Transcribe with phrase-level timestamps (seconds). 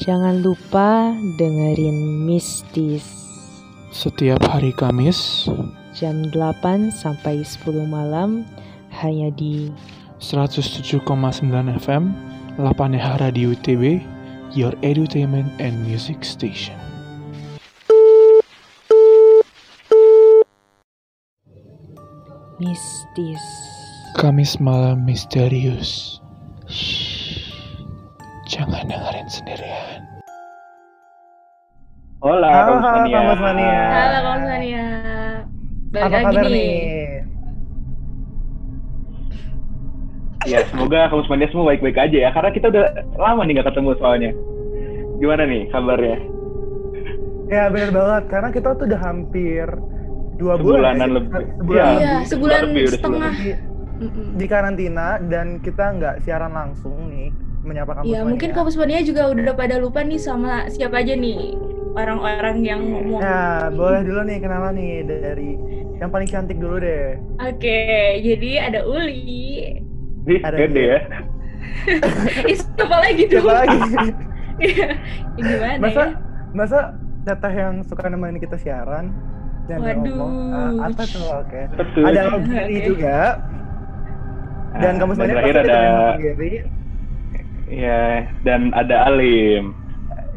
[0.00, 3.04] Jangan lupa dengerin Mistis.
[3.92, 5.44] Setiap hari Kamis
[5.92, 8.48] jam 8 sampai 10 malam
[8.96, 9.68] hanya di
[10.16, 11.04] 107,9
[11.84, 12.16] FM
[12.56, 14.00] Lapanehara di UTB
[14.56, 16.80] Your Edutainment and Music Station.
[22.56, 23.44] Mistis.
[24.16, 26.24] Kamis malam misterius.
[26.64, 27.20] Shh,
[28.50, 28.90] Jangan
[32.40, 33.18] Halo, Kamus halo, Mania.
[33.20, 33.80] Kamus Mania.
[33.90, 34.84] Halo Kamus Mania.
[35.90, 36.54] Balik Apa lagi kabar nih.
[36.54, 36.78] nih?
[40.48, 42.30] Ya, semoga Kamus Mania semua baik-baik aja ya.
[42.32, 44.30] Karena kita udah lama nih gak ketemu soalnya.
[45.20, 46.16] Gimana nih kabarnya?
[47.50, 49.66] Ya bener banget, karena kita tuh udah hampir
[50.38, 51.44] dua bulan Sebulanan ya, lebih.
[51.52, 51.86] Sebulan Iya.
[51.92, 53.32] Iya, sebulan lebih, udah setengah.
[53.36, 53.50] di,
[54.38, 57.28] di karantina dan kita nggak siaran langsung nih
[57.60, 61.52] menyapa kampus Iya, mungkin Kamus Mania juga udah pada lupa nih sama siapa aja nih
[62.00, 63.20] orang-orang yang ngomong.
[63.20, 65.50] Ya, boleh dulu nih kenalan nih dari
[65.96, 67.20] yang paling cantik dulu deh.
[67.38, 67.80] Oke,
[68.18, 69.76] jadi ada Uli.
[70.22, 70.88] Ih, Ada gede dia.
[70.88, 70.98] ya.
[72.56, 73.42] Siapa lagi dong?
[73.42, 73.80] Siapa lagi?
[74.60, 74.92] Iya.
[75.34, 76.08] Ini Gimana masa ya?
[76.52, 76.78] masa
[77.22, 79.08] teteh yang suka nemenin kita siaran
[79.64, 80.04] dan Waduh.
[80.04, 81.60] ngomong Ah, apa tuh oke.
[81.74, 82.02] Betul.
[82.04, 82.44] Ada Oke.
[82.46, 83.40] Gary juga
[84.74, 86.52] dan Nah, kamu semuanya terakhir pasti ada ada Gary.
[87.72, 88.02] ya
[88.42, 89.64] dan ada Alim.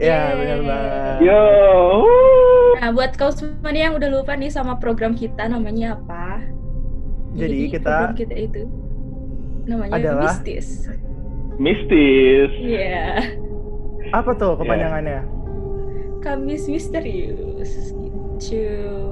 [0.02, 1.16] Ya, benar banget.
[1.22, 1.44] Yo.
[2.82, 6.42] Nah, buat Kamus Mania yang udah lupa nih sama program kita namanya apa?
[7.38, 8.62] Jadi kita program kita itu
[9.70, 10.90] namanya adalah- Mistis.
[11.62, 12.52] Mistis.
[12.58, 13.22] Iya.
[14.14, 15.26] apa tuh kepanjangannya?
[16.22, 17.74] Kamis misterius
[18.38, 19.10] gitu.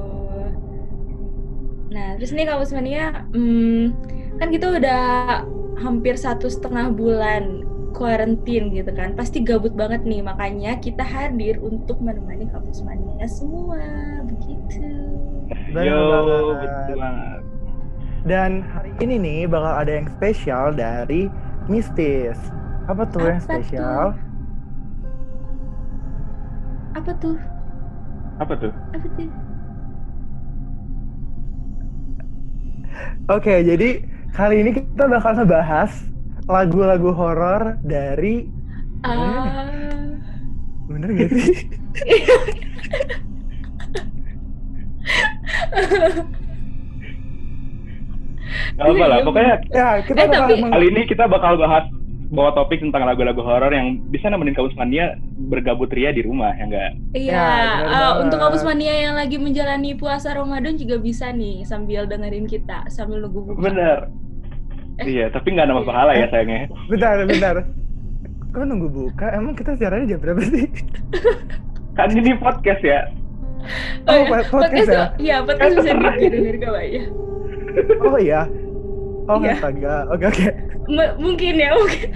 [1.92, 3.98] Nah, terus nih Kamus Mania, hmm,
[4.38, 5.04] kan kita udah
[5.82, 9.14] hampir satu setengah bulan kuarantin gitu kan.
[9.14, 13.80] Pasti gabut banget nih, makanya kita hadir untuk menemani Kamus Mania semua,
[14.26, 14.88] begitu.
[15.76, 16.02] Yo,
[16.60, 17.42] betul banget.
[18.22, 21.26] Dan hari ini nih bakal ada yang spesial dari
[21.66, 22.38] Mistis.
[22.86, 24.06] Apa tuh yang Apa spesial?
[26.92, 27.38] Apa tuh?
[28.38, 28.74] Apa tuh?
[28.94, 29.30] Apa tuh?
[33.32, 34.04] Oke, jadi
[34.36, 36.11] kali ini kita bakal ngebahas
[36.52, 38.46] lagu-lagu horor dari
[39.02, 39.66] Ah,
[40.86, 41.58] bener gak sih?
[48.76, 51.88] Gak apa lah, pokoknya ya, kita Eh, tapi- kali ini kita bakal bahas
[52.32, 56.64] bawa topik tentang lagu-lagu horor yang bisa nemenin Kamus Mania bergabut ria di rumah, ya
[56.64, 56.92] enggak?
[57.12, 58.22] Iya, Ya, eh, banget.
[58.24, 63.20] untuk Kamus Mania yang lagi menjalani puasa Ramadan juga bisa nih sambil dengerin kita sambil
[63.22, 63.60] nunggu buka.
[63.62, 64.08] Bener.
[65.02, 66.70] Iya, tapi nggak nama pahala ya sayangnya.
[66.88, 67.56] bentar, bentar.
[68.52, 69.32] Kok nunggu buka?
[69.32, 70.68] Emang kita siarannya jam berapa sih?
[71.94, 73.08] Kan ini podcast ya.
[74.06, 74.26] Oh, iya.
[74.28, 75.06] podcast podcast ya?
[75.18, 77.04] Iya, podcast bisa didengar ya?
[78.02, 78.42] Oh iya.
[79.26, 79.54] Oh Iya.
[79.56, 79.96] astaga.
[80.10, 80.46] Oke oke.
[80.90, 82.10] M- mungkin ya, mungkin.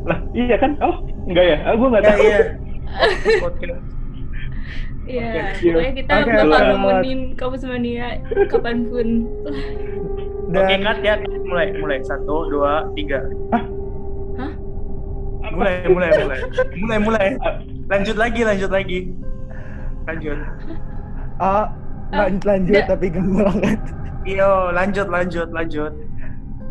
[0.00, 0.72] Lah, iya kan?
[0.80, 1.56] Oh, enggak ya?
[1.62, 2.20] Ah, gue nggak Ya, tahu.
[2.20, 2.38] iya.
[5.10, 5.72] Iya, Oke, iya.
[5.74, 8.08] pokoknya kita Oke, bakal nemenin Kamus Mania
[8.46, 9.08] kapan pun.
[10.50, 11.14] Dan Oke, cut ya.
[11.46, 11.98] Mulai, mulai.
[12.02, 13.22] Satu, dua, tiga.
[13.54, 13.62] Hah?
[15.50, 16.40] Mulai, mulai, mulai.
[16.78, 17.28] Mulai, mulai.
[17.90, 18.98] Lanjut lagi, lanjut lagi.
[20.06, 20.38] Lanjut.
[21.38, 21.66] oh,
[22.10, 23.80] lanjut, lanjut da- tapi gak banget.
[24.26, 25.92] Iyo, lanjut, lanjut, lanjut.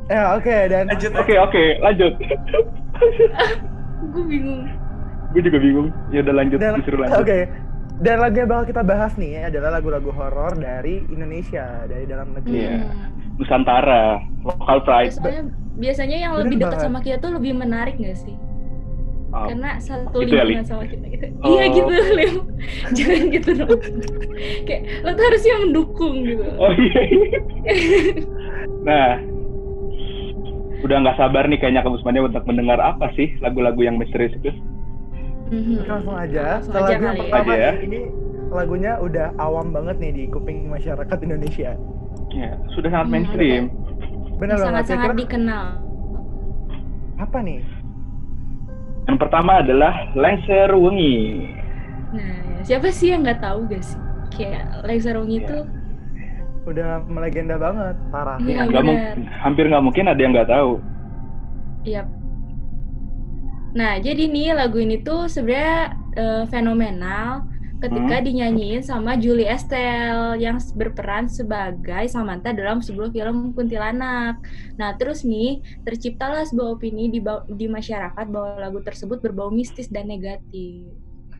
[0.09, 1.12] Ya oke dan Lanjut.
[1.13, 2.13] Oke, oke, lanjut.
[4.09, 4.66] Gue bingung.
[5.38, 5.88] gue juga bingung.
[6.09, 7.13] Ya udah lanjut, dan disuruh oke.
[7.13, 7.47] lanjut.
[8.00, 12.57] Dan lagu yang bakal kita bahas nih adalah lagu-lagu horor dari Indonesia, dari dalam negeri.
[12.63, 12.80] Iya.
[13.39, 13.41] Hmm.
[13.41, 14.03] Nusantara,
[14.44, 15.15] local pride.
[15.15, 15.44] Biasanya,
[15.75, 16.86] biasanya yang Bener lebih dekat banget.
[16.86, 18.36] sama kita tuh lebih menarik gak sih?
[19.30, 20.68] Oh, Karena satu Gitu ya, lingkungan Li?
[20.68, 21.25] sama kita gitu.
[21.39, 21.47] Oh.
[21.47, 22.36] Iya gitu, Lim.
[22.97, 23.80] Jangan gitu dong.
[24.65, 26.45] Kayak lo tuh harusnya mendukung gitu.
[26.57, 27.01] Oh iya.
[27.06, 27.39] iya.
[28.81, 29.09] nah,
[30.80, 34.50] udah nggak sabar nih kayaknya Kamus Mania untuk mendengar apa sih lagu-lagu yang misterius itu.
[35.50, 35.77] Mhm.
[35.77, 36.44] Oke, langsung aja.
[36.57, 37.21] Langsung Setelah aja lagu yang ya.
[37.21, 37.71] pertama ya.
[37.80, 38.00] ini
[38.50, 41.78] lagunya udah awam banget nih di kuping masyarakat Indonesia.
[42.30, 43.63] Ya, sudah sangat Hmm, mainstream.
[44.38, 44.66] Benar banget.
[44.86, 45.66] Sangat-sangat dikenal.
[47.19, 47.60] apa nih?
[49.06, 51.51] Yang pertama adalah Lengser Wengi.
[52.10, 52.31] Nah,
[52.63, 54.00] siapa sih yang nggak tahu gak sih?
[54.31, 55.57] Kayak Lexer Wong itu
[56.63, 58.38] Udah melegenda banget, parah.
[58.40, 58.63] Iya.
[58.63, 58.84] Benar.
[58.84, 60.72] mung- hampir nggak mungkin ada yang nggak tahu.
[61.81, 62.04] Iya.
[63.69, 65.78] Nah, jadi nih lagu ini tuh sebenarnya
[66.16, 67.44] eh, fenomenal
[67.80, 68.26] ketika Hmm.
[68.26, 74.36] dinyanyiin sama Julie Estelle yang berperan sebagai Samantha dalam sebuah film kuntilanak.
[74.76, 80.08] Nah, terus nih terciptalah sebuah opini di, di masyarakat bahwa lagu tersebut berbau mistis dan
[80.08, 80.92] negatif.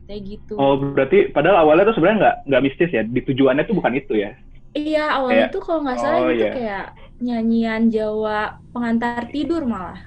[0.04, 0.56] Kayak gitu.
[0.56, 3.02] Oh, berarti padahal awalnya tuh sebenarnya nggak nggak mistis ya.
[3.04, 4.32] Di tujuannya tuh bukan itu ya.
[4.70, 6.52] Iya, awalnya Kayak- tuh kalau nggak salah oh, itu iya.
[6.54, 6.86] kayak
[7.20, 8.38] nyanyian Jawa
[8.70, 9.98] pengantar tidur malah.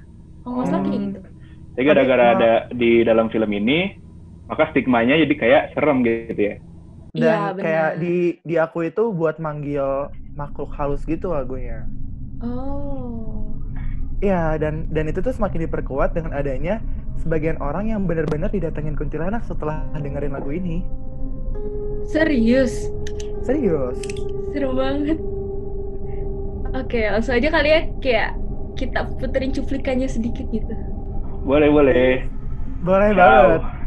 [0.41, 1.07] Kalau nggak salah kayak Hmm.
[1.07, 1.19] gitu.
[1.73, 3.97] Jadi gara-gara ada di dalam film ini,
[4.47, 6.55] maka stigmanya jadi kayak serem gitu ya.
[7.13, 11.85] Dan Iya, kayak di di aku itu buat manggil makhluk halus gitu lagunya.
[12.41, 13.53] Oh.
[14.17, 16.81] Iya, dan dan itu tuh semakin diperkuat dengan adanya
[17.21, 20.81] sebagian orang yang benar-benar didatengin kuntilanak setelah dengerin lagu ini.
[22.09, 22.89] Serius.
[23.45, 23.99] Serius.
[24.55, 25.19] Seru banget.
[26.73, 28.29] Oke, langsung aja kali ya kayak
[28.73, 30.73] kita puterin cuplikannya sedikit gitu.
[31.45, 32.25] Boleh, boleh.
[32.81, 33.21] Boleh Ciao.
[33.21, 33.82] banget.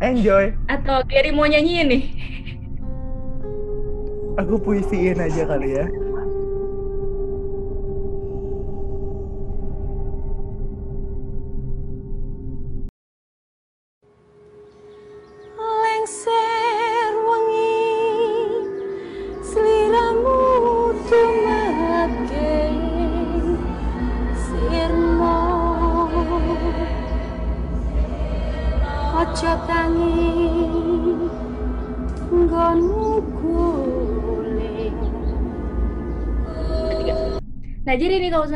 [0.00, 0.56] Enjoy.
[0.72, 2.04] Atau Gary mau nyanyiin nih?
[4.40, 5.84] Aku puisiin aja kali ya.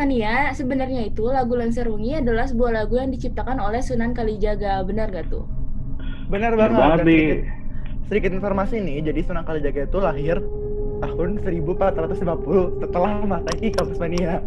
[0.04, 5.08] Mania, sebenarnya itu lagu Lengser Wengi adalah sebuah lagu yang diciptakan oleh Sunan Kalijaga, benar
[5.08, 5.48] gak tuh?
[6.28, 6.76] Benar banget.
[6.76, 7.16] banget Dan nih.
[7.16, 7.38] sedikit,
[8.12, 10.36] sedikit informasi nih, jadi Sunan Kalijaga itu lahir
[11.00, 14.36] tahun 1450 setelah Masehi Kampus Mania.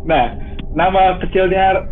[0.00, 0.32] Nah,
[0.74, 1.86] nama kecilnya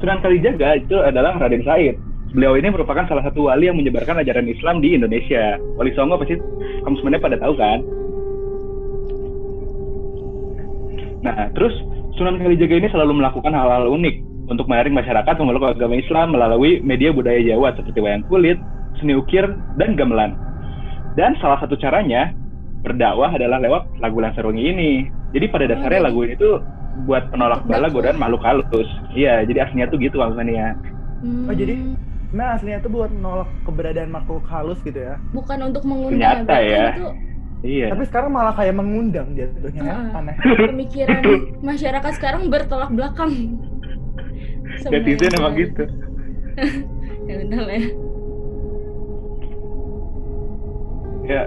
[0.00, 2.00] Sunan Kalijaga itu adalah Raden Said.
[2.32, 5.60] Beliau ini merupakan salah satu wali yang menyebarkan ajaran Islam di Indonesia.
[5.76, 6.40] Wali Songo pasti
[6.86, 7.84] kamu sebenarnya pada tahu kan?
[11.20, 11.76] Nah, terus
[12.16, 14.16] Sunan Kalijaga ini selalu melakukan hal-hal unik
[14.50, 18.58] untuk menyaring masyarakat memeluk agama Islam melalui media budaya Jawa seperti wayang kulit,
[18.98, 19.46] seni ukir,
[19.78, 20.34] dan gamelan.
[21.14, 22.34] Dan salah satu caranya
[22.82, 24.90] berdakwah adalah lewat lagu Lancer Wengi ini.
[25.30, 26.54] Jadi pada dasarnya jadi- lagu ini tuh
[27.06, 28.90] buat penolak bala godaan makhluk halus.
[29.14, 30.74] Iya, jadi aslinya tuh gitu maksudnya.
[31.46, 31.94] Oh, jadi Hmm,
[32.30, 35.18] Nah aslinya itu buat menolak keberadaan makhluk halus gitu ya.
[35.30, 36.94] bukan untuk mengundang Ternyata ya.
[36.94, 37.06] itu
[37.60, 37.92] Iya.
[37.92, 39.94] Tapi sekarang malah kayak mengundang jatuhnya ya.
[40.00, 40.16] Heeh.
[40.16, 40.36] Aneh.
[40.72, 41.22] pemikiran
[41.60, 43.60] masyarakat sekarang bertolak belakang.
[44.88, 45.38] Netizen Sebenarnya.
[45.38, 45.84] emang gitu.
[47.30, 47.88] Ya udah lah ya.
[51.30, 51.42] Ya,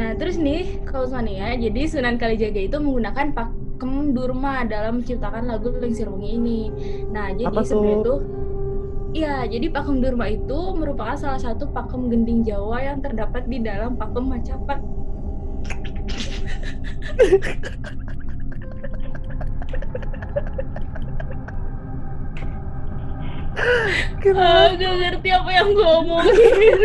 [0.00, 5.74] Nah, terus nih, Kaus Mania, jadi Sunan Kalijaga itu menggunakan pakem durma dalam menciptakan lagu
[5.76, 6.60] Lengser Wengi ini.
[7.12, 8.00] Nah, jadi sebenarnya tuh?
[8.00, 8.14] itu
[9.10, 13.98] Iya, jadi pakem durma itu merupakan salah satu pakem gending Jawa yang terdapat di dalam
[13.98, 14.78] pakem Macapat.
[24.30, 26.80] Ah, gak ngerti apa yang gue omongin.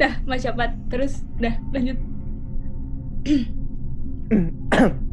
[0.00, 0.70] Dah, Macapat.
[0.90, 1.98] Terus, dah, lanjut.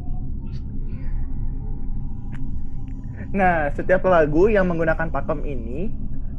[3.28, 5.92] Nah, setiap lagu yang menggunakan pakem ini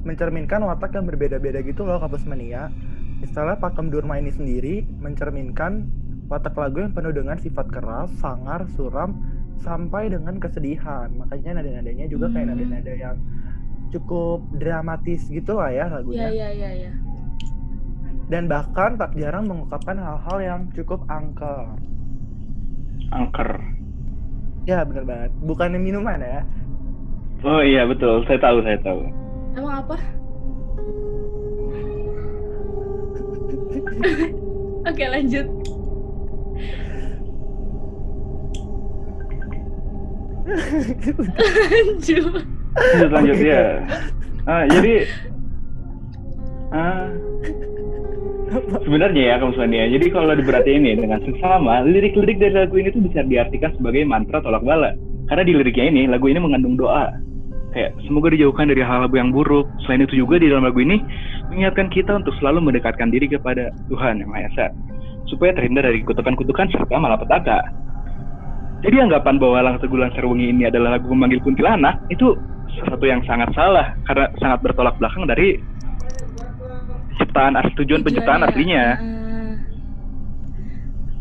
[0.08, 2.73] mencerminkan watak yang berbeda-beda gitu loh Kampus Mania.
[3.20, 5.85] Misalnya pakem Durma ini sendiri mencerminkan
[6.32, 9.20] watak lagu yang penuh dengan sifat keras, sangar, suram,
[9.61, 11.12] sampai dengan kesedihan.
[11.12, 12.52] Makanya nada-nadanya juga kayak Hmm.
[12.56, 13.16] nada-nada yang
[13.88, 16.28] cukup dramatis gitu lah ya Iya, lagunya.
[16.32, 16.92] iya, iya, iya.
[18.28, 21.76] Dan bahkan tak jarang mengungkapkan hal-hal yang cukup angker.
[23.12, 23.61] Angker.
[24.69, 25.31] Ya bener banget.
[25.45, 26.45] Bukan minuman ya.
[27.47, 29.00] Oh iya betul, saya tahu, saya tahu.
[29.55, 29.97] Emang apa?
[34.88, 35.47] Oke, lanjut.
[40.49, 42.25] lanjut.
[42.79, 43.47] Lanjut lanjut Oke.
[43.47, 43.65] ya.
[44.49, 44.95] Ah, jadi
[46.73, 47.07] ah,
[48.85, 49.85] sebenarnya ya kamu Sonia.
[49.88, 54.40] Jadi kalau diperhatiin nih dengan seksama, lirik-lirik dari lagu ini tuh bisa diartikan sebagai mantra
[54.40, 54.95] tolak bala.
[55.28, 57.12] Karena di liriknya ini, lagu ini mengandung doa.
[57.76, 59.69] Kayak semoga dijauhkan dari hal-hal yang buruk.
[59.85, 61.05] Selain itu juga di dalam lagu ini
[61.52, 64.67] mengingatkan kita untuk selalu mendekatkan diri kepada Tuhan yang Maha Esa
[65.28, 67.61] supaya terhindar dari kutukan-kutukan serta malapetaka.
[68.81, 72.33] Jadi anggapan bahwa Lang Tegulan Serwengi ini adalah lagu memanggil kuntilanak itu
[72.78, 75.59] sesuatu yang sangat salah karena sangat bertolak belakang dari
[77.18, 78.46] ciptaan asli tujuan penciptaan Tujuannya.
[78.46, 78.84] aslinya.
[78.96, 79.54] Ah.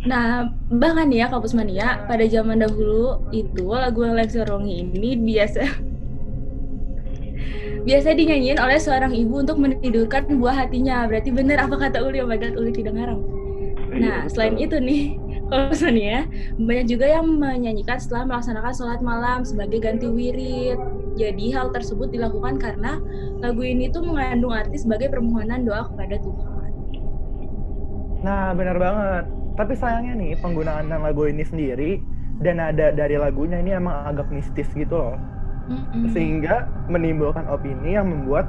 [0.07, 0.27] Nah,
[0.71, 5.61] bahkan ya Kampus Mania, pada zaman dahulu itu lagu Lengser Rongi ini biasa
[7.87, 11.07] biasa dinyanyiin oleh seorang ibu untuk menidurkan buah hatinya.
[11.07, 12.23] Berarti bener apa kata Uli?
[12.23, 13.19] Oh my God, Uli tidak ngarang.
[13.91, 15.15] Iya, Nah, selain itu nih,
[15.51, 16.27] kampus mania
[16.59, 20.79] banyak juga yang menyanyikan setelah melaksanakan sholat malam sebagai ganti wirid.
[21.17, 23.01] Jadi hal tersebut dilakukan karena
[23.41, 26.71] lagu ini tuh mengandung arti sebagai permohonan doa kepada Tuhan.
[28.21, 29.25] Nah, benar banget.
[29.57, 31.97] Tapi sayangnya nih, penggunaan lagu ini sendiri
[32.37, 35.17] dan nada dari lagunya ini emang agak mistis gitu loh.
[35.67, 36.13] Mm-mm.
[36.13, 38.47] Sehingga menimbulkan opini yang membuat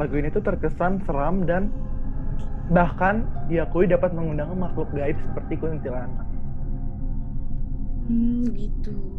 [0.00, 1.68] lagu ini tuh terkesan seram dan
[2.72, 6.26] bahkan diakui dapat mengundang makhluk gaib seperti kuntilanak.
[8.06, 9.15] Hmm, gitu.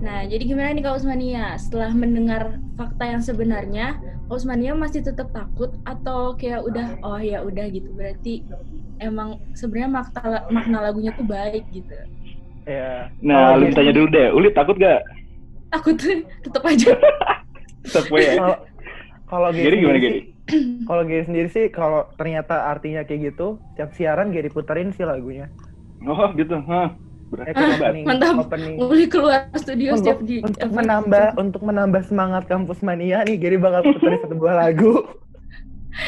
[0.00, 1.54] Nah, jadi gimana nih Kak Usmania?
[1.56, 2.42] Setelah mendengar
[2.74, 7.90] fakta yang sebenarnya, Kak Usmania masih tetap takut atau kayak udah oh ya udah gitu.
[7.92, 8.42] Berarti
[8.98, 11.94] emang sebenarnya makna makna lagunya tuh baik gitu.
[12.64, 13.10] Ya.
[13.20, 15.00] Nah, Kalau lu Gary- tanya dulu deh, Uli takut gak?
[15.70, 15.96] Takut
[16.46, 16.86] tetap aja.
[17.86, 18.32] Tetep gue ya.
[18.38, 18.54] Kalau
[19.26, 20.12] kalau Gary gimana, Gary?
[20.14, 20.30] sih-
[20.90, 25.46] Kalau Gary sendiri sih kalau ternyata artinya kayak gitu, tiap siaran Gary puterin sih lagunya.
[26.02, 26.94] Oh gitu, hah.
[27.32, 28.34] Berarti Ah, opening, mantap.
[28.38, 28.74] opening.
[28.76, 33.56] Mulai keluar studio Untuk, setiap di untuk menambah untuk menambah semangat kampus mania nih Gary
[33.56, 34.92] bakal puterin satu buah lagu.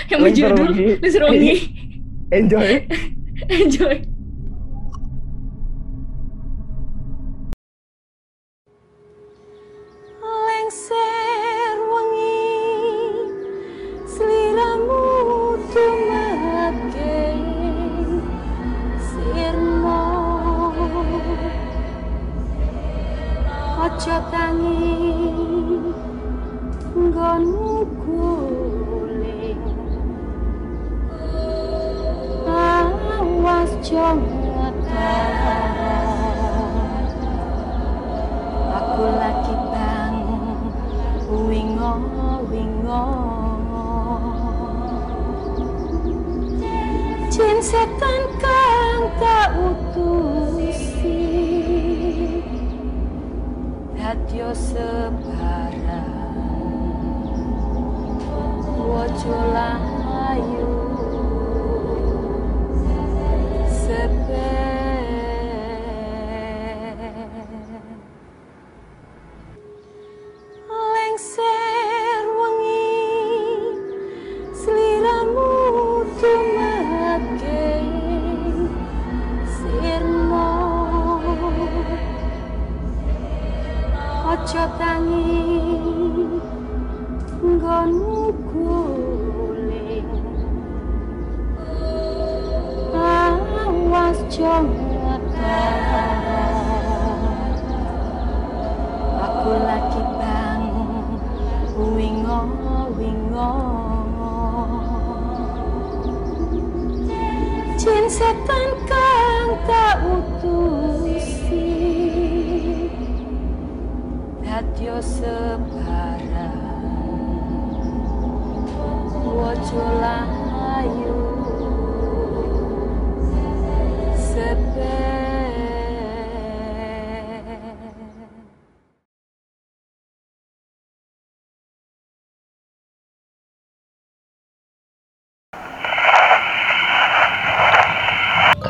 [0.09, 0.69] yang berjudul.
[1.01, 1.55] Liserongi.
[2.29, 2.73] Enjoy.
[3.65, 4.14] Enjoy.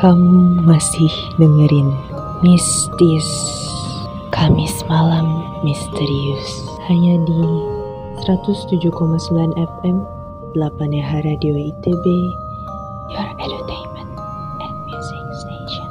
[0.05, 1.09] Kamu masih
[1.41, 1.89] dengerin
[2.45, 3.25] Mistis
[4.29, 5.25] Kamis Malam
[5.65, 6.45] Misterius.
[6.85, 7.41] Hanya di
[8.21, 8.85] 107,9
[9.57, 9.97] FM
[10.53, 10.61] 8
[10.93, 12.05] Yaha Radio ITB
[13.17, 14.13] Your Entertainment
[14.61, 15.89] and Music Station.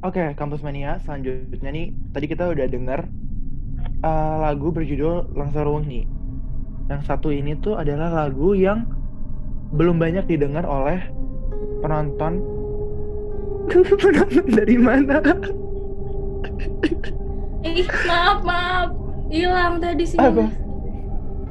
[0.00, 3.04] Oke, Kampus Mania, selanjutnya nih, tadi kita udah denger
[4.00, 6.04] eh, lagu berjudul Langsar Wengi.
[6.90, 8.82] Yang satu ini tuh adalah lagu yang
[9.70, 10.98] belum banyak didengar oleh
[11.80, 12.42] penonton.
[14.02, 15.20] penonton dari mana?
[17.60, 18.88] Ih, maaf, maaf.
[19.30, 20.10] Hilang tadi Apa?
[20.10, 20.48] sinyal.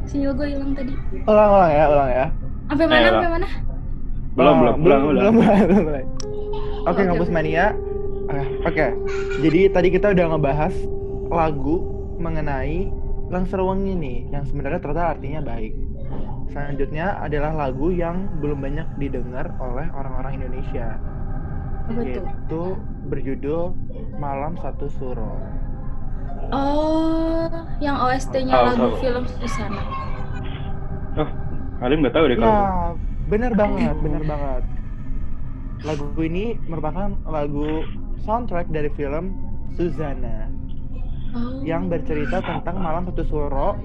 [0.09, 0.93] Sinyal gue hilang tadi.
[1.23, 2.25] Ulang, ulang ya, ulang ya.
[2.67, 2.99] Sampai mana?
[2.99, 3.47] Ayo, Sampai mana?
[4.35, 5.33] Belum, Oh, belum, belum, belum.
[5.35, 6.03] belum belum mulai.
[6.87, 7.31] Oke, oke.
[7.31, 7.65] Mania.
[8.29, 8.93] Eh, Oke,
[9.41, 10.69] jadi tadi kita udah ngebahas
[11.33, 12.91] lagu mengenai
[13.29, 15.73] Langsar Wengi nih, yang sebenarnya ternyata artinya baik.
[16.49, 20.97] Selanjutnya adalah lagu yang belum banyak didengar oleh orang-orang Indonesia,
[21.93, 22.01] tuh?
[22.01, 22.63] yaitu
[23.05, 23.77] berjudul
[24.17, 25.37] Malam Satu Suro.
[26.49, 27.45] Oh,
[27.77, 28.95] yang OST-nya Tahu, lagu tahu.
[28.97, 29.83] film Susana.
[31.21, 31.29] Oh,
[31.85, 32.49] Halim nggak tahu deh kalau.
[32.49, 32.91] Nah,
[33.29, 34.63] bener banget, bener banget.
[35.85, 37.85] Lagu ini merupakan lagu
[38.25, 39.37] soundtrack dari film
[39.77, 40.49] Susanna.
[41.29, 41.61] Oh.
[41.61, 43.77] yang bercerita tentang malam satu suro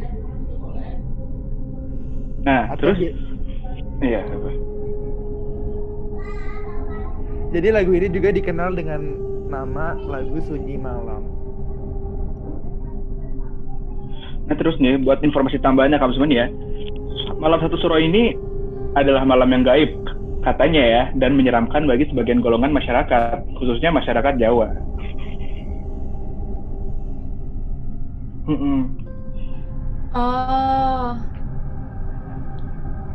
[2.45, 3.17] Nah, atau terus di-
[4.01, 4.51] iya apa?
[7.51, 9.01] jadi lagu ini juga dikenal dengan
[9.49, 11.23] nama lagu Sunyi Malam.
[14.45, 16.47] Nah terus nih buat informasi tambahannya kamu semua nih ya.
[17.39, 18.35] Malam satu suro ini
[18.93, 19.95] adalah malam yang gaib
[20.45, 24.69] katanya ya dan menyeramkan bagi sebagian golongan masyarakat khususnya masyarakat Jawa.
[28.45, 28.81] Mm-mm.
[30.15, 31.17] Oh.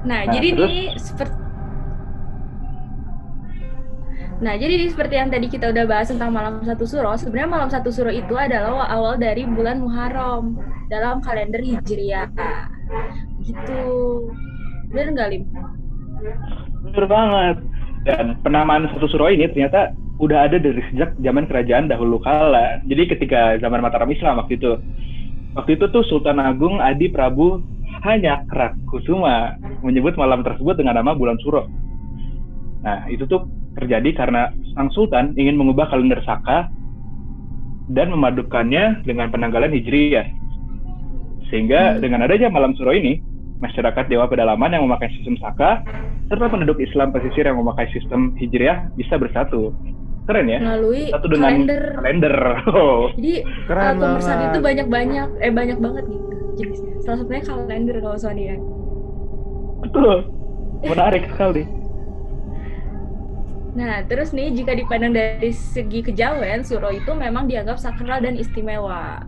[0.04, 0.68] Nah, Nah, jadi terus?
[0.68, 1.36] nih seperti
[4.40, 7.92] Nah, jadi seperti yang tadi kita udah bahas tentang malam satu suro, sebenarnya malam satu
[7.92, 10.56] suro itu adalah awal dari bulan Muharram
[10.88, 12.32] dalam kalender Hijriah.
[13.44, 13.84] Gitu.
[14.96, 15.44] Bener nggak, Lim?
[16.88, 17.58] Bener banget.
[18.08, 19.92] Dan penamaan satu suro ini ternyata
[20.24, 22.80] udah ada dari sejak zaman kerajaan dahulu kala.
[22.88, 24.80] Jadi ketika zaman Mataram Islam waktu itu.
[25.58, 27.64] Waktu itu tuh Sultan Agung Adi Prabu
[28.06, 31.66] Hanyakrak Kusuma menyebut malam tersebut dengan nama bulan suro.
[32.86, 33.44] Nah, itu tuh
[33.76, 36.72] terjadi karena sang sultan ingin mengubah kalender Saka
[37.92, 40.28] dan memadukannya dengan penanggalan Hijriyah.
[41.50, 42.00] Sehingga Hmm.
[42.06, 43.20] dengan adanya malam suro ini,
[43.60, 45.84] masyarakat Dewa Pedalaman yang memakai sistem Saka
[46.30, 49.74] serta penduduk Islam pesisir yang memakai sistem Hijriah bisa bersatu.
[50.30, 50.60] Keren ya?
[50.62, 51.84] Melalui Satu dengan kalender.
[51.98, 52.36] kalender.
[52.70, 53.10] Oh.
[53.18, 53.34] Jadi
[53.66, 54.54] Keren alat pemersatu banget.
[54.54, 56.94] itu banyak-banyak, eh banyak banget gitu jenisnya.
[57.02, 58.56] Salah satunya kalender kalau Sonia.
[59.82, 60.16] Betul.
[60.86, 61.64] Menarik sekali.
[63.74, 69.24] Nah, terus nih jika dipandang dari segi kejawen, suro itu memang dianggap sakral dan istimewa.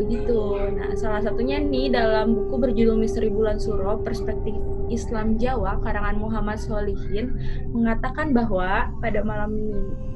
[0.00, 0.40] Begitu.
[0.80, 4.56] Nah, salah satunya nih dalam buku berjudul Misteri Bulan Suro, Perspektif
[4.88, 7.36] Islam Jawa, karangan Muhammad Solihin,
[7.68, 9.52] mengatakan bahwa pada malam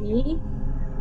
[0.01, 0.41] ini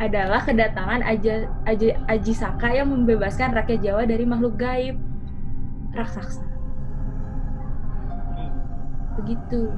[0.02, 5.00] adalah kedatangan Aja, Aja, Aji Saka yang membebaskan rakyat Jawa dari makhluk gaib
[5.96, 6.44] raksasa.
[9.22, 9.70] Begitu.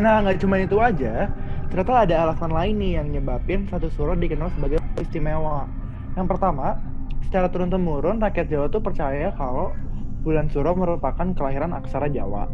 [0.00, 1.30] Nah, nggak cuma itu aja,
[1.70, 5.70] ternyata ada alasan lain nih yang nyebabin satu suro dikenal sebagai istimewa.
[6.18, 6.80] Yang pertama,
[7.28, 9.72] secara turun-temurun rakyat Jawa tuh percaya kalau
[10.24, 12.48] bulan suro merupakan kelahiran aksara Jawa.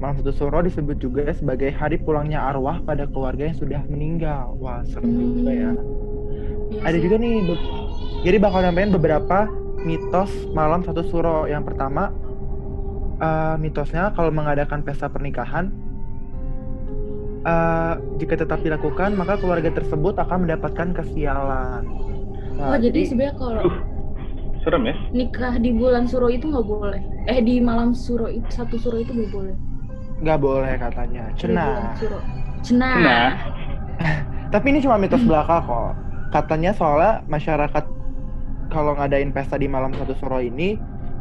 [0.00, 4.56] Malam satu suro disebut juga sebagai hari pulangnya arwah pada keluarga yang sudah meninggal.
[4.56, 5.72] Wah, serem juga ya.
[6.80, 7.64] Ada juga nih, be-
[8.24, 9.44] jadi bakal nambahin beberapa
[9.84, 11.44] mitos malam satu suro.
[11.44, 12.08] Yang pertama,
[13.20, 15.68] eh, mitosnya kalau mengadakan pesta pernikahan,
[17.44, 21.84] eh, jika tetap dilakukan, maka keluarga tersebut akan mendapatkan kesialan.
[22.56, 23.62] Oh, Nah, jadi sebenarnya kalau
[24.60, 24.94] serem ya?
[25.10, 27.00] nikah di bulan suro itu nggak boleh.
[27.26, 29.54] Eh di malam suro itu satu suro itu nggak boleh.
[30.20, 31.24] nggak boleh katanya.
[31.32, 31.96] Cenah.
[32.60, 33.32] Cenah.
[34.52, 35.92] Tapi ini cuma mitos belaka kok.
[36.30, 37.84] Katanya soalnya masyarakat
[38.68, 40.76] kalau ngadain pesta di malam satu suro ini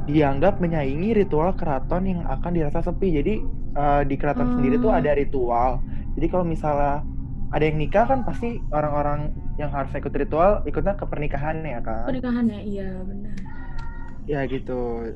[0.06, 3.16] dianggap menyaingi ritual keraton yang akan dirasa sepi.
[3.16, 3.34] Jadi
[3.72, 5.00] eh, di keraton sendiri tuh Hmm.
[5.00, 5.80] ada ritual.
[6.20, 7.06] Jadi kalau misalnya
[7.50, 12.06] ada yang nikah kan pasti orang-orang yang harus ikut ritual ikutnya ke pernikahannya ya kan.
[12.06, 13.36] Pernikahannya iya benar.
[14.30, 15.14] Ya gitu.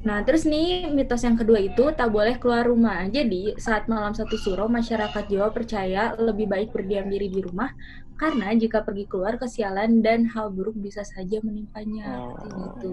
[0.00, 3.04] Nah, terus nih mitos yang kedua itu tak boleh keluar rumah.
[3.04, 7.68] Jadi, saat malam satu suro, masyarakat Jawa percaya lebih baik berdiam diri di rumah
[8.16, 12.16] karena jika pergi keluar kesialan dan hal buruk bisa saja menimpanya.
[12.16, 12.32] Oh.
[12.80, 12.90] Gitu.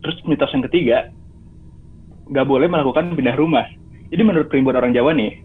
[0.00, 0.98] Terus mitos yang ketiga,
[2.32, 3.68] nggak boleh melakukan pindah rumah.
[4.08, 5.44] Jadi menurut primbon orang Jawa nih,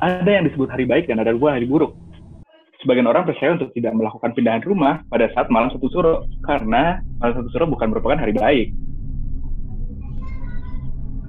[0.00, 1.96] ada yang disebut hari baik dan ada dua hari buruk.
[2.84, 7.34] Sebagian orang percaya untuk tidak melakukan pindahan rumah pada saat malam satu suro, karena malam
[7.40, 8.68] satu suro bukan merupakan hari baik.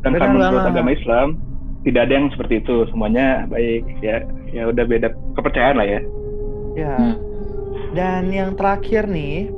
[0.03, 1.27] Dan Benar menurut agama Islam,
[1.87, 3.87] tidak ada yang seperti itu, semuanya baik.
[4.03, 5.07] Ya, ya udah beda
[5.39, 6.01] kepercayaan lah ya.
[6.75, 6.95] Ya.
[6.99, 7.15] Hmm.
[7.95, 9.49] Dan yang terakhir nih,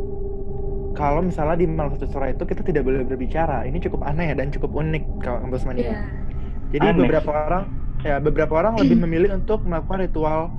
[0.93, 3.65] kalau misalnya di malam satu suro itu kita tidak boleh berbicara.
[3.65, 5.84] Ini cukup aneh ya dan cukup unik kalau Bos Mania.
[5.84, 5.98] Iya.
[6.69, 7.63] Jadi Aneh beberapa orang
[8.03, 10.51] ya beberapa orang lebih memilih untuk melakukan ritual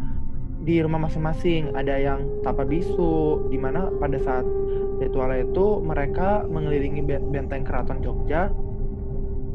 [0.61, 1.73] di rumah masing-masing.
[1.73, 4.45] Ada yang tapa bisu, di mana pada saat
[5.01, 8.53] ritualnya itu mereka mengelilingi be- benteng keraton Jogja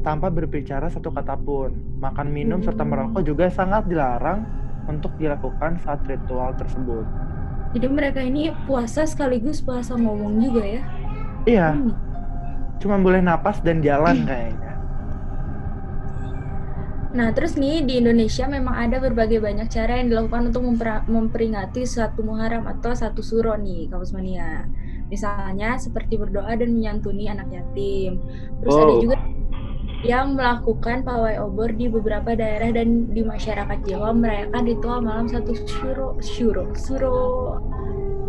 [0.01, 1.73] tanpa berbicara satu kata pun.
[2.01, 4.45] Makan minum serta merokok juga sangat dilarang
[4.85, 7.05] untuk dilakukan saat ritual tersebut.
[7.73, 10.81] Jadi mereka ini puasa sekaligus puasa ngomong juga ya.
[11.45, 11.97] Iya, Unik.
[12.81, 14.73] cuma boleh napas dan jalan kayaknya.
[17.15, 20.67] Nah, terus nih di Indonesia memang ada berbagai banyak cara yang dilakukan untuk
[21.07, 24.67] memperingati satu Muharram atau satu Suro nih, Kampus Mania.
[25.07, 28.19] Misalnya seperti berdoa dan menyantuni anak yatim.
[28.59, 28.99] Terus ada Wow.
[28.99, 29.17] juga
[30.03, 35.55] yang melakukan pawai obor di beberapa daerah dan di masyarakat Jawa merayakan ritual malam satu
[35.55, 37.57] syuro, syuro, suro.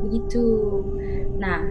[0.07, 0.47] begitu.
[1.43, 1.67] Nah,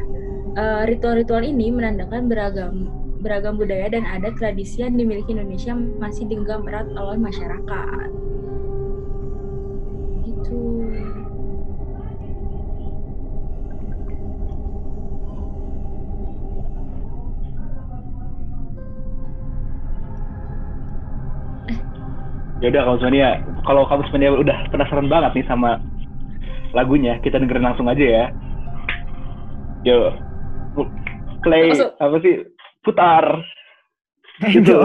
[0.59, 2.91] eh, ritual-ritual ini menandakan beragam
[3.25, 8.09] beragam budaya dan adat tradisi yang dimiliki Indonesia masih digenggam erat oleh masyarakat.
[10.29, 10.61] Gitu.
[22.61, 23.29] Ya udah kalau Sonia,
[23.65, 25.81] kalau kamu sebenarnya udah penasaran banget nih sama
[26.77, 28.25] lagunya, kita dengerin langsung aja ya.
[29.85, 30.17] Yo,
[31.45, 31.93] Clay Masuk.
[32.01, 32.54] apa sih?
[32.85, 33.43] Putar.
[34.45, 34.77] Gitu.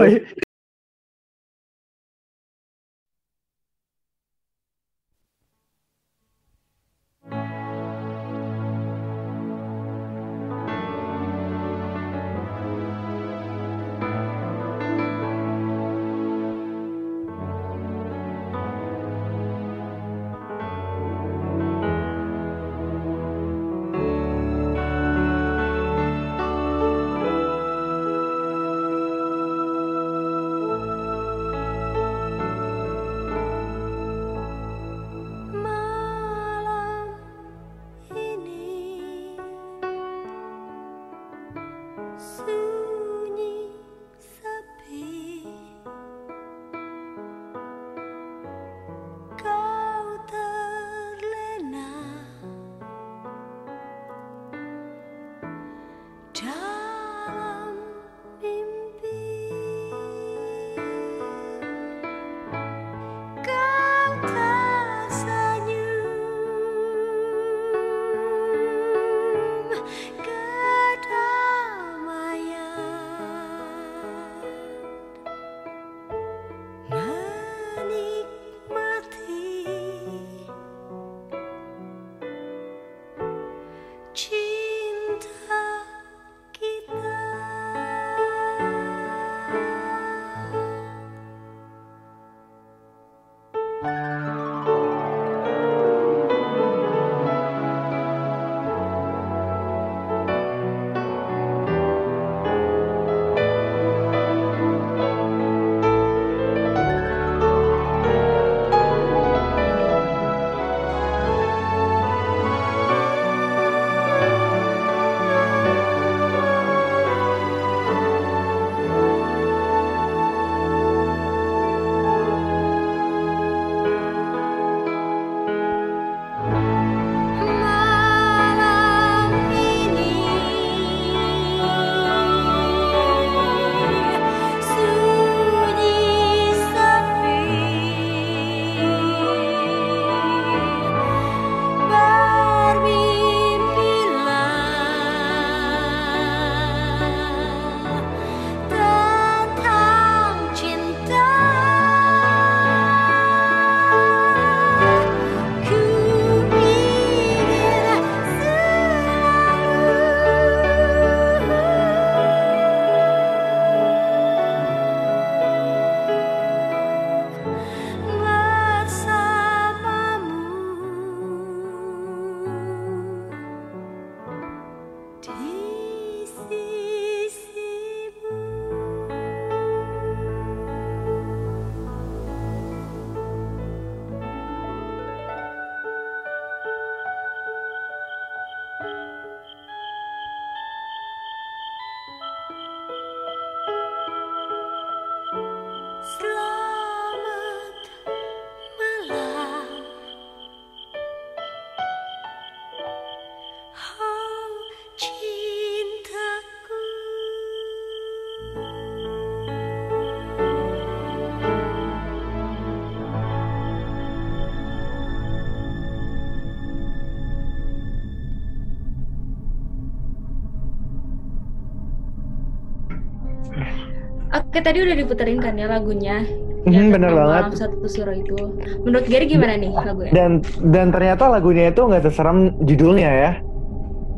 [224.50, 226.26] Oke, tadi udah diputerin kan ya lagunya.
[226.60, 227.42] Mhm, Yang bener banget.
[227.46, 228.36] Malam satu suro itu.
[228.82, 230.10] Menurut Gary gimana nih lagunya?
[230.10, 230.30] Dan
[230.66, 233.30] dan ternyata lagunya itu nggak seseram judulnya ya.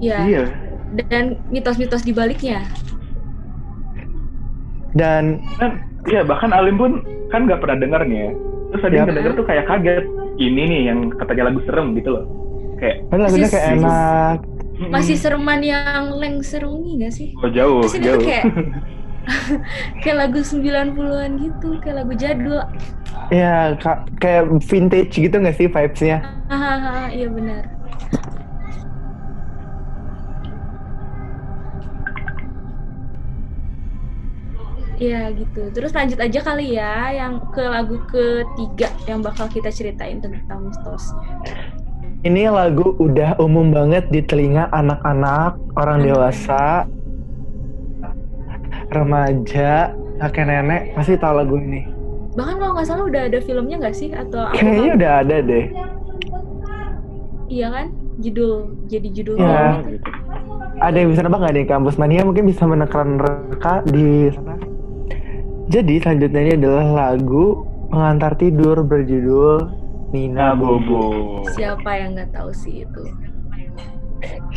[0.01, 0.19] Iya.
[0.25, 0.45] Iya.
[1.05, 2.65] Dan mitos-mitos di baliknya.
[4.93, 5.71] Dan Kan,
[6.05, 6.93] iya bahkan Alim pun
[7.29, 8.31] kan nggak pernah denger nih ya.
[8.73, 9.05] Terus tadi Yap.
[9.07, 10.05] ngedenger tuh kayak kaget.
[10.35, 12.25] Ini nih yang katanya lagu serem gitu loh.
[12.77, 14.37] Kayak kan lagunya Masih- kayak enak.
[14.83, 17.29] Masih sereman yang leng serungi gak sih?
[17.39, 18.19] Oh jauh, Terus jauh.
[18.19, 18.45] tuh kayak
[20.03, 22.63] kayak lagu 90-an gitu, kayak lagu jadul.
[23.33, 23.79] Iya,
[24.21, 26.21] kayak vintage gitu gak sih vibes-nya?
[26.51, 27.65] Ah, ah, ah, iya benar.
[35.03, 35.63] Iya gitu.
[35.75, 41.11] Terus lanjut aja kali ya yang ke lagu ketiga yang bakal kita ceritain tentang mistos.
[42.23, 46.87] Ini lagu udah umum banget di telinga anak-anak, orang dewasa,
[48.93, 51.89] remaja, kakek nenek pasti tahu lagu ini.
[52.33, 55.65] Bahkan kalau nggak salah udah ada filmnya nggak sih atau Kayaknya udah ada deh.
[57.53, 57.87] Iya kan?
[58.21, 60.09] Judul jadi judul gitu.
[60.81, 64.57] Ada yang bisa nebak nggak nih kampus mania mungkin bisa menekan reka di sana.
[65.69, 69.69] Jadi selanjutnya ini adalah lagu pengantar tidur berjudul
[70.13, 71.41] Nina Bobo.
[71.57, 73.03] Siapa yang nggak tahu sih itu?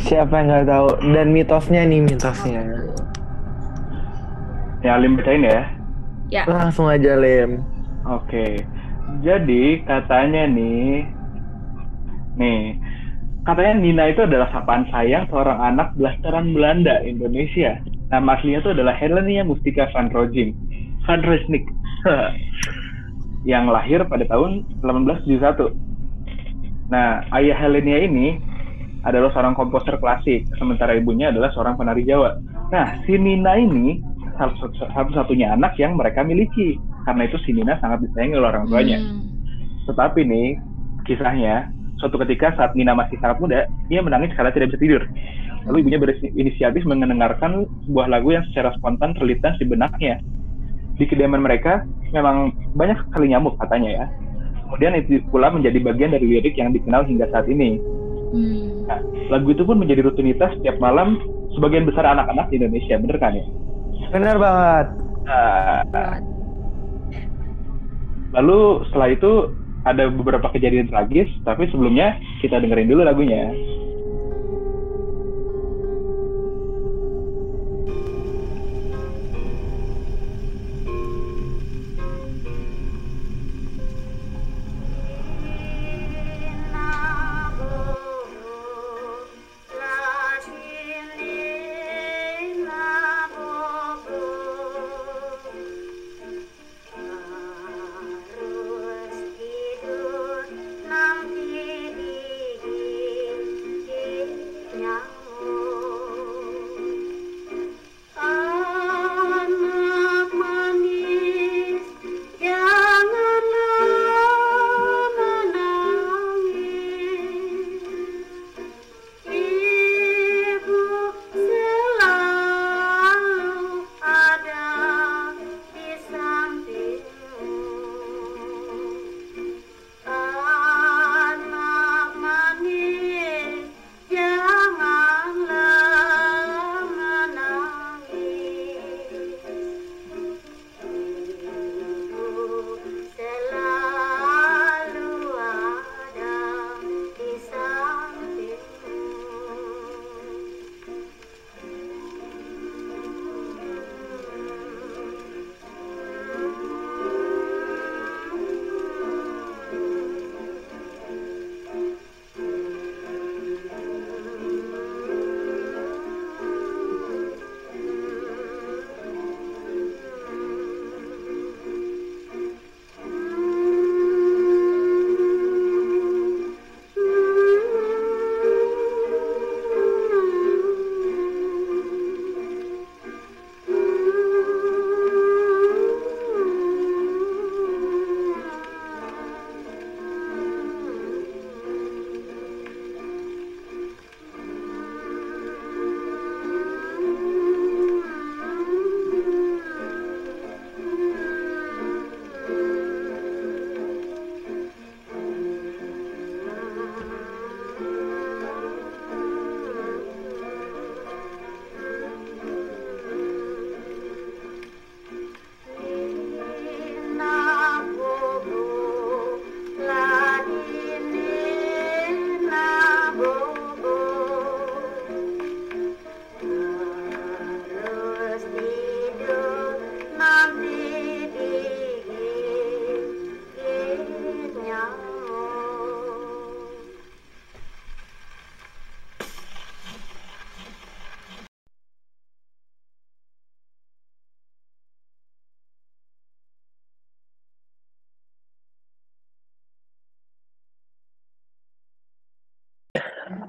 [0.00, 0.88] Siapa yang nggak tahu?
[1.12, 2.64] Dan mitosnya nih mitosnya.
[4.86, 5.66] Ya, Alim bacain ya.
[6.30, 7.58] Ya, Langsung aja Lem.
[8.06, 8.62] Oke.
[9.26, 11.02] Jadi katanya nih,
[12.38, 12.78] nih
[13.42, 17.82] katanya Nina itu adalah sapaan sayang seorang anak blasteran Belanda Indonesia.
[18.14, 20.54] Nama aslinya itu adalah Helenia Mustika van Rojing,
[21.02, 21.66] van Resnik,
[23.50, 25.74] yang lahir pada tahun 1871.
[26.94, 28.38] Nah, ayah Helenia ini
[29.02, 32.38] adalah seorang komposer klasik, sementara ibunya adalah seorang penari Jawa.
[32.70, 36.76] Nah, si Nina ini satu-satunya anak yang mereka miliki.
[37.08, 38.98] Karena itu si Nina sangat disayangi oleh orang tuanya.
[38.98, 39.22] Hmm.
[39.86, 40.48] Tetapi nih,
[41.06, 41.70] kisahnya,
[42.02, 45.02] suatu ketika saat Nina masih sangat muda, dia menangis karena tidak bisa tidur.
[45.66, 50.22] Lalu ibunya berinisiatif mendengarkan sebuah lagu yang secara spontan terlintas di benaknya.
[50.96, 51.82] Di kediaman mereka,
[52.14, 54.06] memang banyak sekali nyamuk katanya ya.
[54.66, 57.78] Kemudian itu pula menjadi bagian dari lirik yang dikenal hingga saat ini.
[58.34, 58.86] Hmm.
[58.86, 58.98] Nah,
[59.30, 61.18] lagu itu pun menjadi rutinitas setiap malam
[61.54, 63.46] sebagian besar anak-anak di Indonesia, bener kan ya?
[64.12, 64.86] Bener banget.
[65.26, 66.22] Buat.
[68.36, 69.32] lalu setelah itu
[69.86, 73.48] ada beberapa kejadian tragis, tapi sebelumnya kita dengerin dulu lagunya.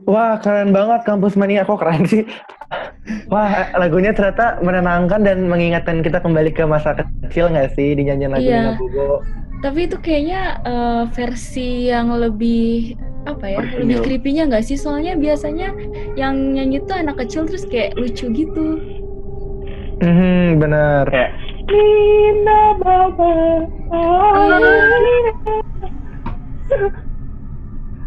[0.07, 2.23] Wah keren banget kampus mania kok keren sih.
[3.27, 8.31] Wah, lagunya ternyata menenangkan dan mengingatkan kita kembali ke masa kecil nggak sih di nyanyian
[8.35, 8.79] lagu Iya.
[9.59, 12.95] Tapi itu kayaknya eh, versi yang lebih
[13.27, 14.79] apa ya, lebih creepy-nya nggak sih?
[14.79, 15.75] Soalnya biasanya
[16.15, 18.79] yang nyanyi tuh anak kecil terus kayak lucu gitu.
[19.99, 21.03] Hmm, bener.
[21.11, 21.31] Kayak
[21.67, 23.35] Nina Baba.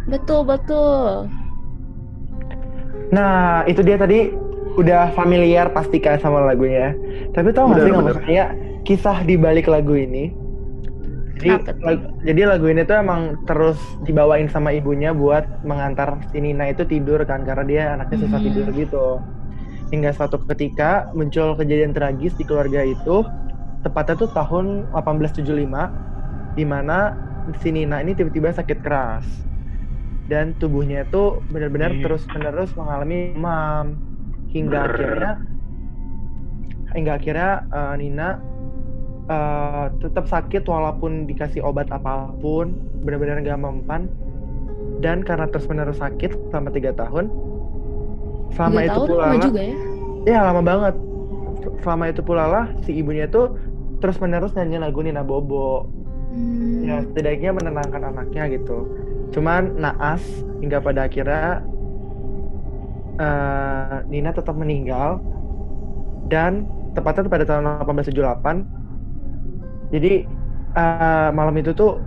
[0.09, 1.40] Betul betul.
[3.11, 4.31] Nah, itu dia tadi
[4.79, 6.95] udah familiar pastikan sama lagunya.
[7.35, 8.45] Tapi tau gak sih maksudnya
[8.87, 10.31] kisah di balik lagu ini?
[11.41, 11.85] Jadi, Apa tuh?
[11.89, 16.85] lag- jadi lagu ini tuh emang terus dibawain sama ibunya buat mengantar si Nina itu
[16.85, 18.47] tidur kan karena dia anaknya susah Hmm.
[18.47, 19.07] tidur gitu.
[19.91, 23.27] Hingga suatu ketika muncul kejadian tragis di keluarga itu,
[23.83, 25.91] tepatnya tuh tahun 1875
[26.55, 27.17] di mana
[27.59, 29.50] si Nina ini tiba-tiba sakit keras.
[30.31, 32.03] Dan tubuhnya itu benar-benar Hmm.
[32.07, 33.99] terus-menerus mengalami demam
[34.49, 34.95] hingga Brr.
[34.95, 35.31] akhirnya
[36.91, 38.29] hingga akhirnya eh, Nina
[39.27, 44.07] eh, tetap sakit walaupun dikasih obat apa pun benar-benar nggak mempan
[44.99, 47.27] dan karena terus-menerus sakit selama tiga tahun
[48.51, 49.77] selama Tiga itu tahun pula lama lah- juga ya.
[50.27, 50.95] ya lama banget
[51.81, 53.55] selama itu pula lah si ibunya itu
[53.99, 55.91] terus-menerus nyanyi lagu Nina Bobo
[56.31, 56.87] Hmm.
[56.87, 58.87] ya setidaknya menenangkan anaknya gitu
[59.35, 60.23] cuman naas
[60.63, 61.67] hingga pada akhirnya
[63.19, 65.19] eh, Nina tetap meninggal
[66.31, 70.23] dan tepatnya pada tahun 1878 jadi
[70.79, 71.99] eh, malam itu tuh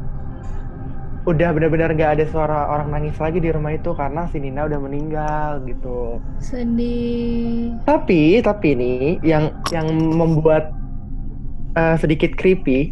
[1.24, 4.80] udah benar-benar nggak ada suara orang nangis lagi di rumah itu karena si Nina udah
[4.80, 7.80] meninggal gitu Sedih.
[7.88, 10.72] tapi tapi nih yang yang membuat
[11.76, 12.92] eh, sedikit creepy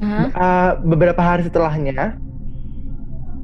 [0.00, 2.16] Uh, beberapa hari setelahnya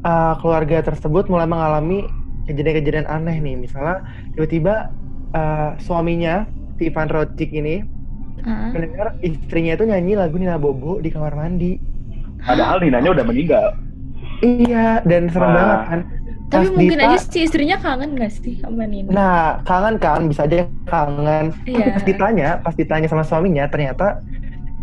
[0.03, 2.09] uh, keluarga tersebut mulai mengalami
[2.47, 4.01] kejadian-kejadian aneh nih misalnya
[4.33, 4.89] tiba-tiba
[5.33, 7.85] uh, suaminya si Ivan Rojik ini
[8.41, 8.73] Hah?
[8.73, 11.77] mendengar istrinya itu nyanyi lagu Nina Bobo di kamar mandi
[12.39, 13.67] Padahal Ninanya udah meninggal.
[14.41, 15.57] iya dan serem Wah.
[15.57, 16.01] banget kan
[16.47, 19.11] Tapi Pas mungkin Dita- aja si istrinya kangen gak sih sama Nina?
[19.11, 21.87] nah kangen kan bisa aja kangen Tapi Iya.
[21.91, 24.25] pas ditanya pas ditanya sama suaminya ternyata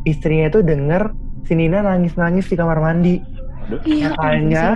[0.04, 1.10] istrinya itu denger
[1.44, 3.16] si Nina nangis-nangis di kamar mandi
[3.84, 4.76] Iya, makanya-.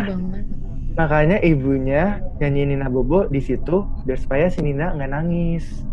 [0.97, 5.85] Makanya ibunya nyanyi Nina Bobo di situ biar supaya si Nina nggak nangis.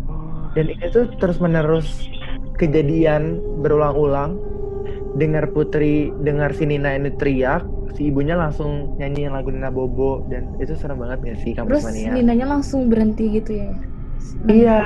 [0.57, 2.09] Dan itu terus menerus
[2.57, 4.39] kejadian berulang-ulang.
[5.15, 7.63] Dengar Putri, dengar si Nina ini teriak,
[7.95, 11.83] si ibunya langsung nyanyiin lagu Nina Bobo dan itu serem banget gak sih Terus kampus
[11.87, 12.11] mania?
[12.11, 13.71] Ninanya langsung berhenti gitu ya?
[14.49, 14.79] Iya.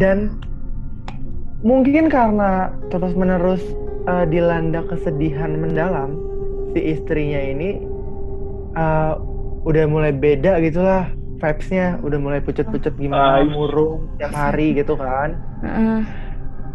[0.00, 0.40] Dan
[1.60, 3.60] mungkin karena terus menerus
[4.26, 6.18] dilanda kesedihan mendalam,
[6.74, 7.78] si istrinya ini
[8.74, 9.12] eh,
[9.62, 11.06] udah mulai beda gitulah
[11.42, 15.34] vibes-nya, udah mulai pucet-pucet gimana, Ah, murung tiap hari gitu kan.
[15.62, 15.98] Heeh.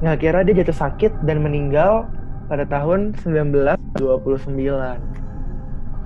[0.04, 2.06] Nggak kira dia jatuh sakit dan meninggal
[2.52, 5.00] pada tahun 1929.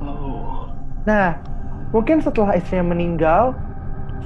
[0.01, 0.69] Oh.
[1.05, 1.37] Nah,
[1.89, 3.57] mungkin setelah istrinya meninggal,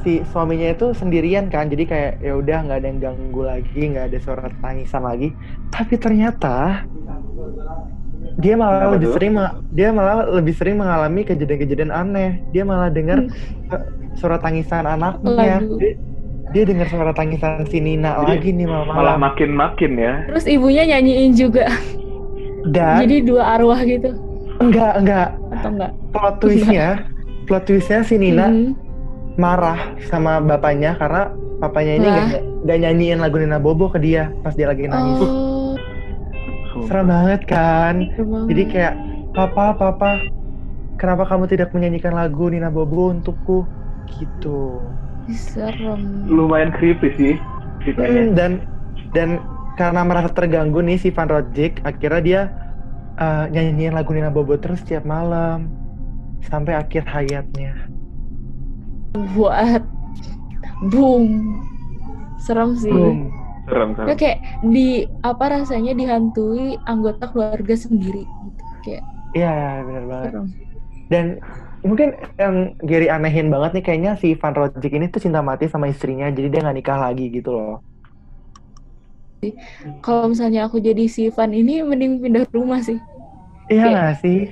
[0.01, 4.05] si suaminya itu sendirian kan, jadi kayak ya udah nggak ada yang ganggu lagi, nggak
[4.09, 5.29] ada suara tangisan lagi.
[5.69, 6.83] Tapi ternyata
[8.35, 9.15] dia malah Kenapa lebih tuh?
[9.15, 9.33] sering
[9.71, 12.43] dia malah lebih sering mengalami kejadian-kejadian aneh.
[12.51, 13.23] Dia malah dengar
[13.71, 15.63] eh, suara tangisan anaknya.
[15.63, 15.79] Lagu.
[15.79, 15.93] Dia,
[16.51, 19.17] dia dengar suara tangisan si Nina Jadi, lagi nih Malah malam-malam.
[19.21, 20.13] makin-makin ya.
[20.27, 21.67] Terus ibunya nyanyiin juga.
[22.65, 24.09] Dan Jadi dua arwah gitu
[24.55, 25.91] enggak enggak atau enggak?
[26.09, 26.87] plot twistnya,
[27.43, 28.71] plot twistnya si Nina Hmm.
[29.35, 32.15] Marah sama bapaknya karena papanya ini Wah.
[32.15, 35.23] gak, gak nyanyiin lagu Nina Bobo ke dia pas dia lagi nangis.
[35.23, 38.11] Oh, Serem banget kan?
[38.11, 38.47] seru banget.
[38.51, 38.93] Jadi kayak
[39.31, 40.19] papa papa
[40.99, 43.63] kenapa kamu tidak menyanyikan lagu Nina Bobo untukku
[44.19, 44.83] gitu.
[45.31, 46.27] Ih, serem.
[46.27, 47.35] Lumayan creepy sih.
[47.95, 48.65] Hmm, dan
[49.15, 49.39] dan
[49.79, 52.41] karena merasa terganggu nih si Van Rojik akhirnya dia
[53.19, 55.71] uh, nyanyiin lagu Nina Bobo terus tiap malam
[56.43, 57.94] sampai akhir hayatnya.
[59.33, 59.81] Buat
[60.91, 61.25] boom.
[62.37, 62.91] Serem sih.
[62.91, 63.31] Boom.
[63.65, 64.17] Serem, Ya serem.
[64.17, 64.37] kayak
[64.69, 64.89] di
[65.25, 68.63] apa rasanya dihantui anggota keluarga sendiri gitu.
[68.83, 69.03] Kayak
[69.33, 70.29] Iya benar banget.
[70.29, 70.45] serem.
[71.05, 71.25] Dan
[71.81, 72.07] mungkin
[72.37, 76.29] yang Gary anehin banget nih kayaknya si Van Rojik ini tuh cinta mati sama istrinya
[76.29, 77.77] jadi dia nggak nikah lagi gitu loh.
[80.01, 82.97] Kalau misalnya aku jadi si Ivan ini mending pindah rumah sih.
[83.69, 84.49] Iya nggak sih?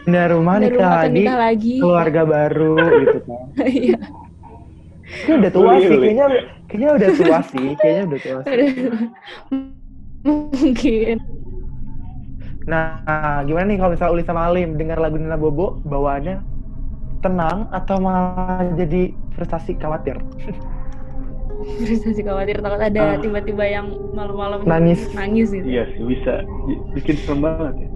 [0.00, 1.74] Pindah rumah Pindah nikah rumah lagi, nikah lagi.
[1.78, 3.44] keluarga baru gitu kan.
[3.78, 3.98] Iya.
[5.08, 6.04] Kayaknya udah tua Uli, sih, uli.
[6.04, 6.26] kayaknya
[6.68, 8.66] kayaknya udah tua sih, kayaknya udah tua sih.
[10.20, 11.16] Mungkin.
[12.64, 12.84] Nah,
[13.42, 16.36] gimana nih kalau misalnya Uli sama Alim dengar lagu Nina Bobo, bawaannya
[17.18, 20.20] tenang atau malah jadi frustasi khawatir?
[21.80, 23.16] frustasi khawatir takut ada Ah.
[23.16, 25.08] tiba-tiba yang malam-malam Nangis.
[25.10, 27.88] nangis gitu Iya sih bisa Bi- bikin serem banget ya.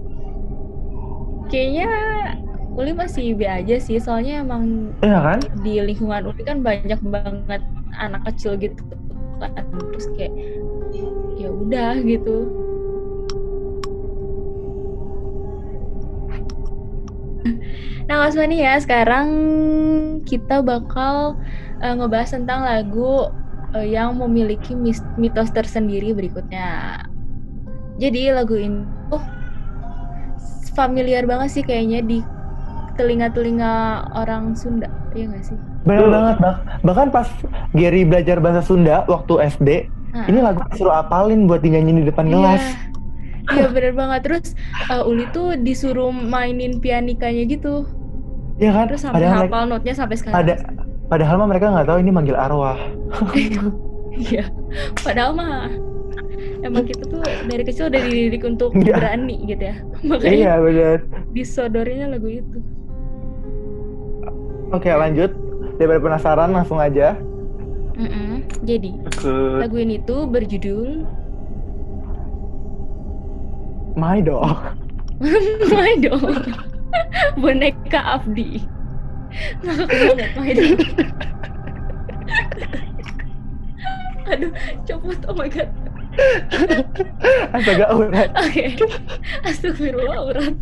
[1.53, 1.85] Kayaknya
[2.73, 5.39] Uli masih B aja sih soalnya emang Iya kan?
[5.61, 7.61] di lingkungan Uli kan banyak banget
[8.01, 8.81] anak kecil gitu
[9.37, 9.53] kan
[9.93, 10.33] terus kayak
[11.37, 12.49] ya udah gitu
[18.09, 19.27] Nah Mas Mani ya sekarang
[20.25, 21.37] kita bakal
[21.79, 23.29] eh, ngebahas tentang lagu
[23.77, 24.75] eh, yang memiliki
[25.19, 26.99] mitos tersendiri berikutnya.
[27.99, 29.23] Jadi lagu ini tuh
[30.73, 32.19] familiar banget sih kayaknya di
[32.93, 33.73] telinga-telinga
[34.13, 35.57] orang Sunda, iya nggak sih?
[35.83, 36.57] Bener banget, Bang.
[36.81, 37.27] Bahkan pas
[37.73, 39.69] Gary belajar bahasa Sunda waktu SD,
[40.13, 42.33] Nah, ini lagu disuruh apalin buat dinyanyiin di depan Iya.
[42.37, 42.65] kelas.
[43.49, 44.19] Iya bener banget.
[44.21, 44.45] Terus
[44.87, 47.89] eh, Uli tuh disuruh mainin pianikanya gitu.
[48.55, 48.85] Iya kan?
[48.93, 50.37] Terus sampai Padahal hafal notnya sampai sekarang.
[50.37, 50.53] pada
[51.09, 52.77] padahal mah mereka nggak tahu ini manggil arwah.
[54.13, 54.45] Iya.
[55.01, 55.65] Padahal mah
[56.63, 58.95] emang kita tuh dari kecil udah dididik untuk Iya.
[58.95, 59.75] berani gitu ya.
[60.07, 60.97] Makanya Iya bener.
[61.31, 62.59] disodorinya lagu itu.
[64.71, 65.31] Oke lanjut.
[65.75, 67.17] Daripada penasaran langsung aja.
[67.93, 68.41] Mm-mm.
[68.63, 69.61] Jadi Takut.
[69.61, 71.05] lagu ini tuh berjudul
[73.93, 74.73] My dog.
[75.69, 76.49] My Dog.
[77.37, 78.65] Boneka Abdi.
[79.61, 80.79] Ngakak banget My Dog.
[84.23, 84.51] Aduh,
[84.83, 85.19] copot.
[85.27, 85.69] Oh my god.
[87.55, 88.29] Astaga urat.
[88.37, 88.77] Oke.
[89.45, 90.55] Astagfirullah urat.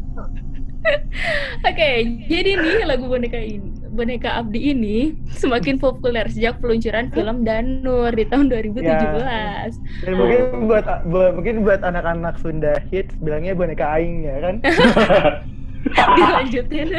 [1.62, 1.90] Oke,
[2.26, 8.26] jadi nih lagu boneka ini, boneka Abdi ini semakin populer sejak peluncuran film Danur di
[8.26, 8.82] tahun 2017.
[10.02, 14.56] Dan mungkin buat, buat mungkin buat anak-anak Sunda hits bilangnya boneka aing ya kan?
[16.18, 16.90] Dilanjutin.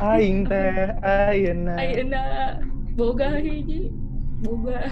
[0.00, 1.74] aing teh ayeuna.
[1.76, 2.24] Ayeuna
[2.96, 3.92] boga hiji.
[4.40, 4.90] Boga.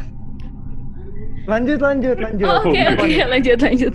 [1.45, 2.49] Lanjut lanjut lanjut.
[2.49, 3.93] Oh, Oke oke lanjut lanjut.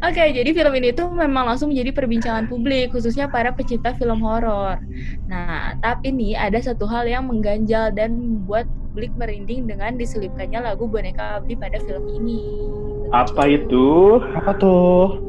[0.00, 4.80] Oke, jadi film ini tuh memang langsung menjadi perbincangan publik, khususnya para pecinta film horor.
[5.28, 10.88] Nah, tapi nih ada satu hal yang mengganjal dan membuat publik merinding dengan diselipkannya lagu
[10.88, 12.40] Boneka Abdi pada film ini.
[13.12, 14.16] Apa itu?
[14.40, 15.20] Apa tuh?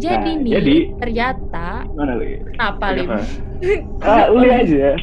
[0.00, 2.40] Jadi Nah, nih, jadi- ternyata Mana Li?
[2.56, 3.04] apa Lim?
[3.04, 3.20] Kenapa?
[4.00, 4.96] Ah, uli aja.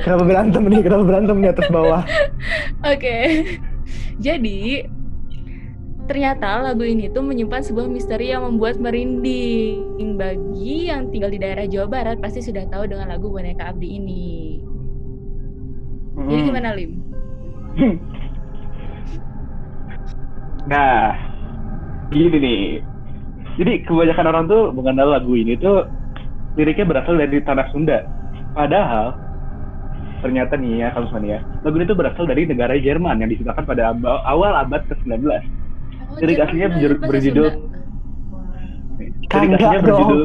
[0.00, 0.80] Kenapa berantem nih?
[0.80, 2.00] Kenapa berantem di atas bawah?
[2.90, 3.16] Oke.
[4.16, 4.88] Jadi
[6.02, 11.68] ternyata lagu ini tuh menyimpan sebuah misteri yang membuat merinding bagi yang tinggal di daerah
[11.68, 14.58] Jawa Barat pasti sudah tahu dengan lagu Boneka Abdi ini.
[16.16, 16.48] Jadi Hmm.
[16.48, 16.92] gimana Lim?
[20.66, 21.14] Nah,
[22.08, 22.62] gini nih.
[23.58, 25.86] Jadi kebanyakan orang tuh mengenal lagu ini tuh
[26.54, 28.06] liriknya berasal dari tanah Sunda.
[28.54, 29.14] Padahal
[30.20, 33.96] ternyata nih ya kalau ya, lagu ini tuh berasal dari negara Jerman yang diciptakan pada
[33.96, 35.24] ab- awal abad ke-19.
[35.24, 37.48] Oh, Lirik Jerman aslinya bahasa berjudul.
[39.00, 40.22] Lirik Kagak aslinya berjudul.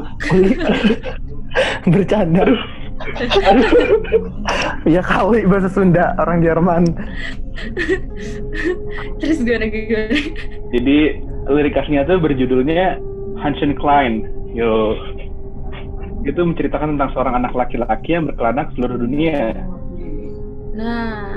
[1.94, 2.44] Bercanda.
[4.88, 6.84] ya kali bahasa Sunda orang Jerman.
[9.24, 10.16] Terus gimana gimana?
[10.76, 10.98] Jadi
[11.46, 13.00] lirik aslinya tuh berjudulnya
[13.46, 14.26] Hansen Klein.
[14.58, 14.98] Yo.
[16.26, 19.54] Itu menceritakan tentang seorang anak laki-laki yang berkelana ke seluruh dunia.
[20.74, 21.30] Nah,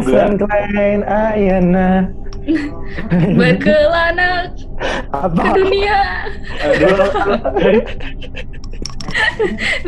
[0.00, 2.08] Terus juga Klein Ayana.
[3.36, 4.64] berkelana ke
[5.12, 5.44] Apa?
[5.52, 6.00] dunia.
[6.64, 6.96] Aduh.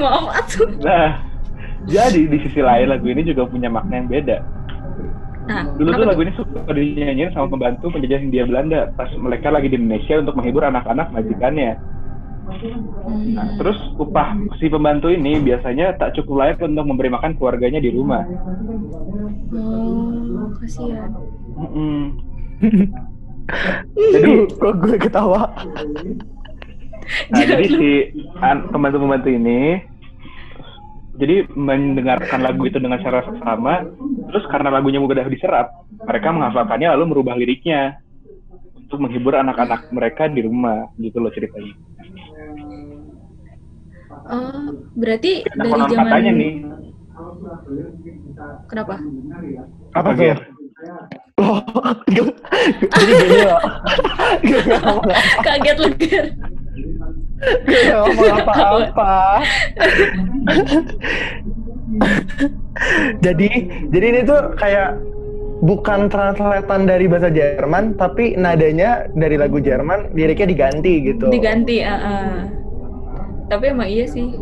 [0.00, 0.68] Maaf atuh.
[0.84, 1.24] Nah,
[1.88, 4.44] jadi di sisi lain lagu ini juga punya makna yang beda.
[5.48, 9.72] Nah, Dulu tuh lagu ini suka dinyanyiin sama pembantu penjajah Hindia Belanda pas mereka lagi
[9.72, 11.72] di Indonesia untuk menghibur anak-anak majikannya.
[12.48, 13.32] Hmm.
[13.36, 17.92] Nah, terus upah si pembantu ini biasanya tak cukup layak untuk memberi makan keluarganya di
[17.92, 18.24] rumah.
[19.52, 21.12] Oh, kasihan.
[24.12, 24.30] Jadi
[24.60, 25.48] kok gue ketawa?
[27.32, 27.90] Nah, jadi si
[28.44, 29.80] an- pembantu-pembantu ini
[31.18, 33.90] jadi mendengarkan lagu itu dengan cara seksama,
[34.30, 37.98] terus karena lagunya mudah diserap, mereka menghafalkannya lalu merubah liriknya
[38.78, 41.74] untuk menghibur anak-anak mereka di rumah, gitu loh ceritanya.
[44.28, 46.52] Oh, berarti Nah, dari zaman katanya nih,
[48.70, 48.94] Kenapa?
[49.98, 50.10] Apa?
[50.14, 50.38] Ger?
[51.42, 51.58] Loh,
[52.94, 53.60] jadi gini loh.
[55.42, 56.26] Kaget lu, Ger.
[57.42, 59.16] Gak ngomong apa-apa.
[63.24, 63.50] jadi,
[63.90, 64.98] jadi ini tuh kayak
[65.62, 71.26] bukan translatean dari bahasa Jerman, tapi nadanya dari lagu Jerman, liriknya diganti gitu.
[71.30, 72.34] Diganti, ah, ah.
[73.48, 74.36] Tapi emang iya sih.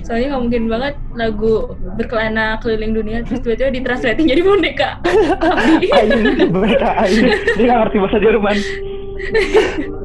[0.00, 4.96] Soalnya nggak mungkin banget lagu berkelana keliling dunia terus tiba-tiba ditranslating jadi boneka.
[5.92, 7.36] Ain, mereka Ain.
[7.60, 8.56] Dia nggak ngerti bahasa Jerman.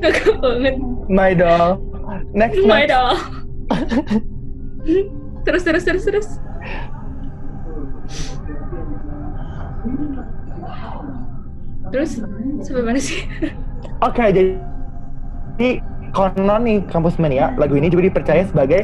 [0.00, 0.74] Ngakak banget.
[1.08, 1.80] My doll.
[2.34, 2.90] Next, Oh my next.
[2.92, 3.14] doll.
[5.44, 6.28] terus terus terus terus.
[11.92, 12.10] Terus
[12.64, 13.22] sampai mana sih?
[14.02, 14.58] Oke, jadi
[15.54, 15.70] jadi
[16.10, 18.82] konon nih kampus mania lagu ini juga dipercaya sebagai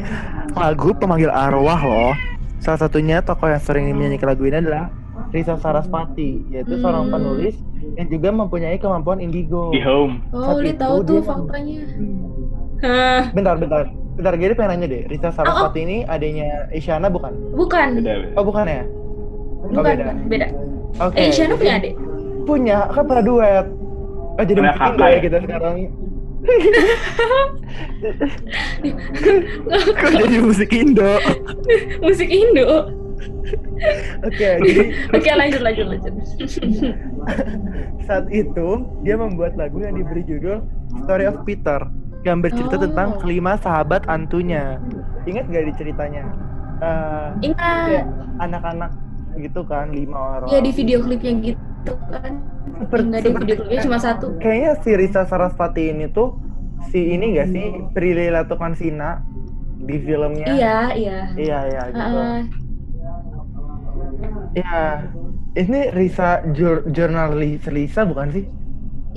[0.55, 2.13] lagu pemanggil arwah loh.
[2.61, 4.93] Salah satunya tokoh yang sering menyanyikan lagu ini adalah
[5.31, 7.13] Risa Sarasvati, yaitu seorang Hmm.
[7.13, 7.55] penulis
[7.95, 9.71] yang juga mempunyai kemampuan indigo.
[9.71, 10.21] Di home.
[10.31, 11.79] Oh, Saat itu tahu tuh dia- faktanya.
[12.81, 13.83] Hah, Bentar, bentar.
[14.13, 15.03] Bentar, jadi pengen nanya deh.
[15.07, 17.33] Risa Oh, Sarasvati ini adanya Isyana bukan?
[17.53, 17.89] bukan.
[17.97, 18.13] Beda.
[18.21, 18.27] beda.
[18.35, 18.83] Oh, bukan ya?
[18.83, 20.03] Oh, Bukan, beda.
[20.03, 20.47] bukan, beda.
[21.01, 21.17] Oke.
[21.17, 21.95] Eh, Isyana punya adik?
[22.43, 23.67] Punya, kan pernah duet.
[24.33, 25.21] Oh, jadi Punya musik kakak Indo ya ya?
[25.21, 25.75] kita sekarang.
[29.95, 31.11] Kok jadi musik Indo?
[32.01, 32.69] Musik Indo.
[34.27, 36.13] Oke, jadi Oke, lanjut lanjut lanjut.
[38.07, 38.69] saat itu
[39.01, 40.65] dia membuat lagu yang diberi judul
[40.99, 41.81] Story of Peter
[42.23, 42.83] yang bercerita Oh.
[42.83, 44.77] tentang kelima sahabat antunya.
[45.25, 46.25] Ingat gak di ceritanya?
[46.79, 47.85] Eh, Ingat.
[47.87, 48.07] kayak
[48.39, 48.91] anak-anak
[49.37, 50.49] gitu kan, lima orang.
[50.49, 52.41] Ya di video klipnya gitu kan.
[52.79, 54.27] Seperti- Enggak ada video klipnya cuma satu.
[54.37, 56.37] Kayaknya si Risa Sarasvati ini tuh
[56.89, 59.21] si ini gak sih Prilly Latuconsina
[59.79, 60.47] di filmnya?
[60.47, 61.19] Iya, iya.
[61.33, 62.01] Iya, iya gitu.
[62.01, 62.37] Heeh.
[64.57, 64.77] Iya.
[65.51, 68.45] Ini Risa jur, jurnalis Risa bukan sih?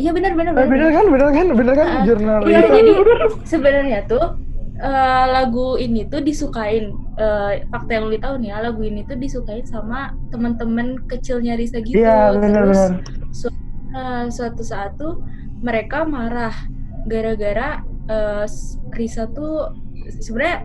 [0.01, 2.49] Iya benar benar Eh, bener kan, bener kan, bener kan Ah, jurnalis.
[2.49, 2.91] Iya, jadi
[3.45, 4.25] sebenarnya tuh
[4.81, 6.86] eh, lagu ini tuh disukain
[7.21, 11.77] eh, fakta yang lu tahu nih ya, lagu ini tuh disukain sama teman-teman kecilnya Risa
[11.86, 11.93] gitu.
[12.01, 12.91] Iya, bener Terus bener.
[13.29, 13.53] su-
[13.93, 15.21] eh, suatu saat tuh
[15.61, 16.57] mereka marah
[17.05, 17.77] gara-gara
[18.49, 19.69] s- Risa tuh
[20.25, 20.57] sebenarnya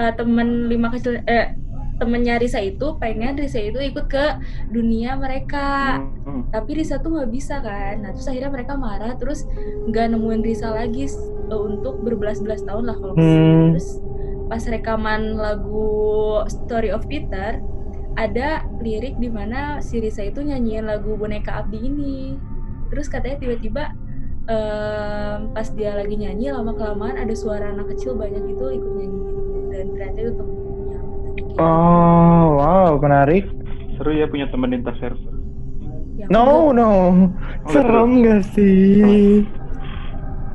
[0.00, 1.56] eh, temen lima kecil eh
[1.98, 4.24] temennya Risa itu pengen Risa itu ikut ke
[4.70, 6.44] dunia mereka Hmm.
[6.52, 9.48] tapi Risa tuh nggak bisa kan nah terus akhirnya mereka marah terus
[9.88, 13.14] nggak nemuin Risa lagi eh, untuk berbelas-belas tahun lah kalau.
[13.16, 13.72] Hmm.
[13.72, 13.98] terus
[14.48, 17.60] pas rekaman lagu Story of Peter
[18.16, 22.36] ada lirik di mana si Risa itu nyanyiin lagu boneka Abdi ini
[22.92, 23.92] terus katanya tiba-tiba
[24.48, 29.20] em, pas dia lagi nyanyi lama kelamaan ada suara anak kecil banyak gitu ikut nyanyi
[29.72, 30.44] dan ternyata itu gitu.
[31.58, 33.50] Oh, wow, menarik.
[33.98, 35.34] Seru ya punya temen lintas server.
[36.14, 36.90] Ya, No, no.
[37.66, 39.42] Serem gak sih?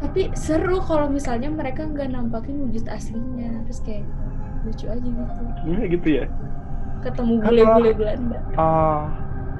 [0.03, 4.05] tapi seru kalau misalnya mereka nggak nampakin wujud aslinya terus kayak
[4.61, 6.25] lucu aja gitu Iya gitu ya.
[7.01, 9.09] ketemu Kan bule-bule Belanda Oh,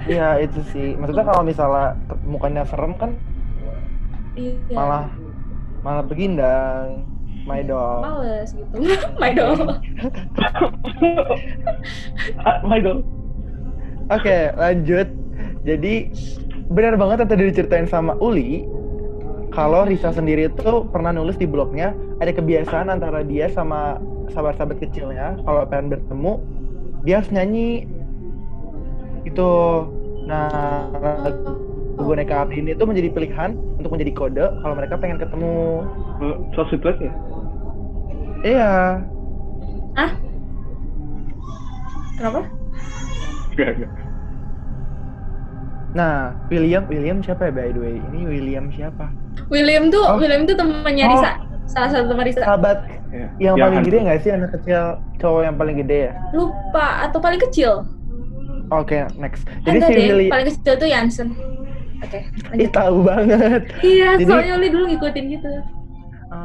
[0.05, 0.93] iya itu sih.
[0.93, 3.17] Maksudnya kalau misalnya mukanya serem kan
[4.35, 5.09] iya malah
[5.81, 7.01] malah begindang.
[7.43, 7.99] My dog.
[8.07, 8.75] males gitu
[9.19, 9.59] my doll
[12.63, 13.03] my dog.
[14.11, 15.07] Oke, lanjut.
[15.63, 16.11] Jadi
[16.71, 18.67] benar banget yang tadi diceritain sama Uli.
[19.51, 24.01] Kalau Risa sendiri itu pernah nulis di blognya ada kebiasaan antara dia sama
[24.33, 26.41] sahabat-sahabat kecilnya kalau pengen bertemu
[27.03, 27.85] dia harus nyanyi
[29.23, 29.51] itu.
[30.23, 31.59] Nah, lagu
[31.99, 35.83] boneka api ini tuh menjadi pilihan untuk menjadi kode kalau mereka pengen ketemu.
[36.55, 37.13] So sweet banget ya.
[38.43, 38.99] Iya.
[42.13, 42.39] kenapa
[43.49, 43.91] Enggak, enggak.
[45.93, 46.15] Nah,
[46.49, 47.95] William, William siapa ya by the way?
[48.01, 49.13] Ini William siapa?
[49.47, 50.17] William tuh Oh.
[50.17, 51.11] William tuh temannya Oh.
[51.11, 51.31] Risa
[51.65, 52.77] salah satu teman Risa Sahabat
[53.07, 53.29] Ya.
[53.39, 53.87] yang Yang paling hantu.
[53.87, 54.81] gede nggak sih anak kecil
[55.17, 56.13] cowok yang paling gede ya?
[56.31, 57.85] lupa atau paling kecil
[58.69, 59.45] Oke, next.
[59.61, 61.27] Jadi enggak si deh Willy, paling kecil tuh Jansen
[61.99, 63.61] oke ih lanjut tahu banget.
[63.81, 65.49] iya Jadi- soalnya Oli dulu ngikutin gitu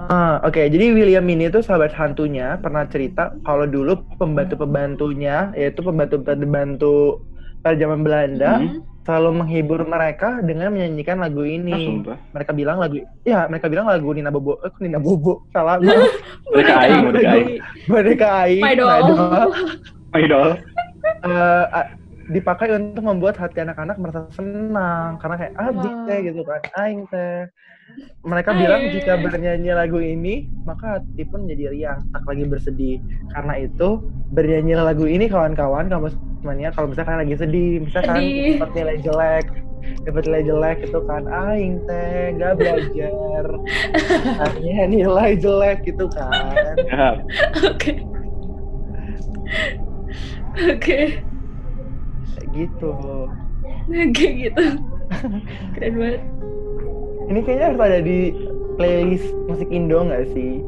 [0.09, 0.61] Ah, oke.
[0.63, 7.25] Jadi William ini tuh sahabat hantunya pernah cerita kalau dulu pembantu-pembantunya yaitu pembantu-pembantu
[7.59, 8.81] pada zaman Belanda Hmm.
[9.03, 11.77] selalu menghibur mereka dengan menyanyikan lagu Ah, ini.
[11.83, 12.17] sumpah.
[12.31, 15.81] mereka bilang lagu, ya mereka bilang lagu Nina Bobo, eh kok Nina Bobo, salah.
[16.49, 17.49] Mereka aing, mereka aing.
[17.85, 19.01] Boneka Aing, My doll.
[20.13, 20.51] My doll.
[21.21, 21.91] Eh, a-
[22.29, 26.05] dipakai untuk membuat hati anak-anak merasa senang karena kayak ah Wow.
[26.05, 27.49] teh gitu kan aing teh
[28.27, 32.97] mereka bilang jika bernyanyi lagu ini maka hati pun menjadi riang tak lagi bersedih.
[33.33, 33.89] Karena itu
[34.35, 36.13] bernyanyi lagu ini kawan-kawan kamu
[36.43, 38.21] semuanya kalau misalkan lagi sedih misalkan
[38.59, 39.47] dapat nilai jelek
[40.05, 43.45] dapat nilai jelek itu kan aing teh gak belajar.
[44.43, 46.53] Hanya nilai jelek gitu kan.
[47.65, 47.93] Oke.
[50.59, 51.01] Oke.
[52.53, 52.93] Gitu.
[53.89, 54.65] Oke gitu.
[55.77, 56.23] Keren banget
[57.29, 58.19] Ini kayaknya harus ada di
[58.81, 60.65] playlist musik Indo nggak sih?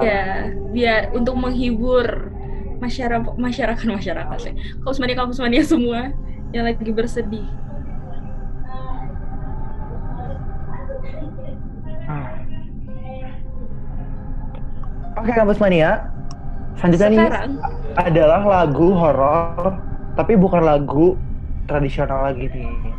[0.00, 2.32] Ya, biar untuk menghibur
[2.80, 4.52] masyarakat masyarakat masyarakat ya.
[4.82, 6.10] Kampus mania kampus mania semua
[6.56, 7.46] yang lagi bersedih.
[12.08, 12.32] Ah.
[15.20, 16.10] Oke kampus mania.
[16.74, 17.50] Selanjutnya nih Sekarang
[17.94, 19.78] adalah lagu horor,
[20.18, 21.14] tapi bukan lagu
[21.70, 22.93] tradisional lagi nih.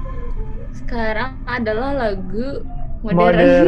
[0.85, 2.61] Sekarang adalah lagu
[3.01, 3.17] Modern.
[3.17, 3.65] modern.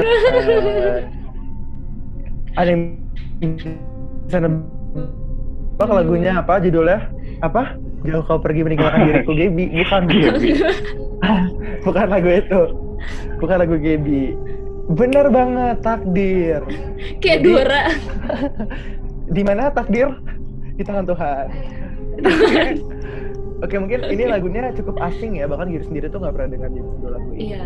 [2.57, 2.83] Ada yang
[3.37, 7.09] bisa nebak lagunya apa judulnya?
[7.41, 7.77] Apa?
[8.01, 9.65] Jauh kau pergi meninggalkan diriku Gaby.
[9.81, 10.49] Bukan Gaby.
[11.85, 12.61] Bukan lagu itu.
[13.37, 14.21] Bukan lagu Gaby.
[14.87, 16.61] Bener banget takdir.
[17.19, 17.83] Kayak Jadi- Dora.
[19.27, 20.07] Di mana takdir?
[20.77, 21.45] Di tangan Tuhan.
[23.57, 27.09] Oke mungkin ini lagunya cukup asing ya bahkan Giri sendiri tuh nggak pernah dengar judul
[27.09, 27.53] lagu ini.
[27.53, 27.65] Iya.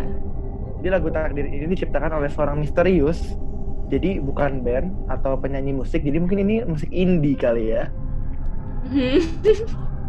[0.81, 3.35] Jadi lagu takdir ini diciptakan oleh seorang misterius.
[3.91, 5.99] Jadi bukan band atau penyanyi musik.
[5.99, 7.91] Jadi mungkin ini musik indie kali ya.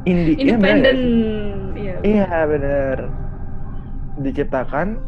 [0.07, 0.39] Indie.
[0.39, 0.99] Iya, Independen.
[1.75, 1.95] Iya.
[2.07, 2.97] Iya bener.
[4.23, 5.03] Diciptakan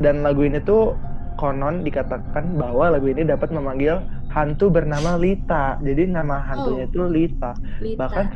[0.00, 0.96] dan lagu ini tuh
[1.40, 5.80] konon dikatakan bahwa lagu ini dapat memanggil hantu bernama Lita.
[5.80, 6.90] Jadi nama hantunya Oh.
[6.92, 7.52] itu Lita.
[7.80, 7.98] Lita.
[7.98, 8.26] Bahkan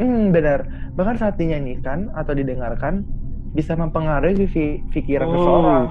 [0.00, 0.64] hmm, benar.
[0.96, 3.04] Bahkan saat dinyanyikan atau didengarkan
[3.52, 4.48] bisa mempengaruhi
[4.90, 5.34] pikiran Oh.
[5.36, 5.84] seseorang.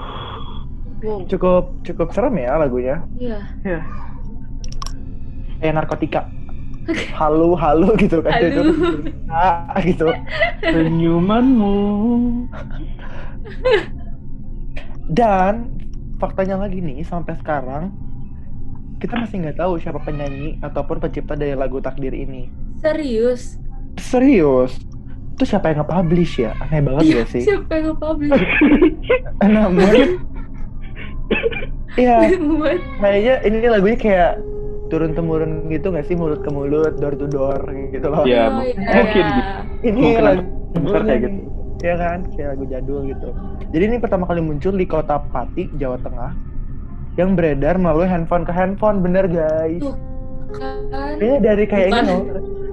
[0.99, 1.19] Wow.
[1.31, 3.05] Cukup cukup serem ya lagunya.
[3.15, 3.39] Iya.
[3.63, 3.79] Ya.
[5.61, 6.21] Kayak narkotika.
[7.15, 8.33] Halu halu gitu kan.
[8.33, 8.63] Halu.
[9.29, 10.09] Ah, gitu.
[10.65, 11.77] Senyumanmu.
[15.05, 15.77] Dan
[16.17, 17.93] faktanya lagi nih sampai sekarang
[18.99, 22.51] kita masih nggak tahu siapa penyanyi ataupun pencipta dari lagu takdir ini.
[22.81, 23.55] Serius.
[24.09, 24.73] Serius?
[25.31, 26.51] Itu siapa yang nge-publish ya?
[26.59, 27.41] Aneh banget Iya, gak sih?
[27.45, 28.41] siapa yang nge-publish?
[29.45, 29.95] Namun,
[31.91, 32.15] Iya,
[32.97, 34.31] kayaknya ini lagunya kayak
[34.87, 38.23] turun temurun gitu nggak sih mulut ke mulut, door to door gitu loh.
[38.23, 38.89] Iya, Oh, mu- iya.
[38.95, 39.41] mungkin gitu.
[39.83, 40.41] Ini Mungkin lagu
[40.75, 41.37] besar kayak gitu.
[41.79, 43.29] Ya kan, kayak lagu jadul gitu.
[43.69, 46.31] Jadi ini pertama kali muncul di kota Pati, Jawa Tengah,
[47.15, 49.79] yang beredar melalui handphone ke handphone, bener guys.
[49.79, 49.95] Tuh.
[50.49, 51.15] kan.
[51.15, 52.21] Kayaknya dari kayak ini loh,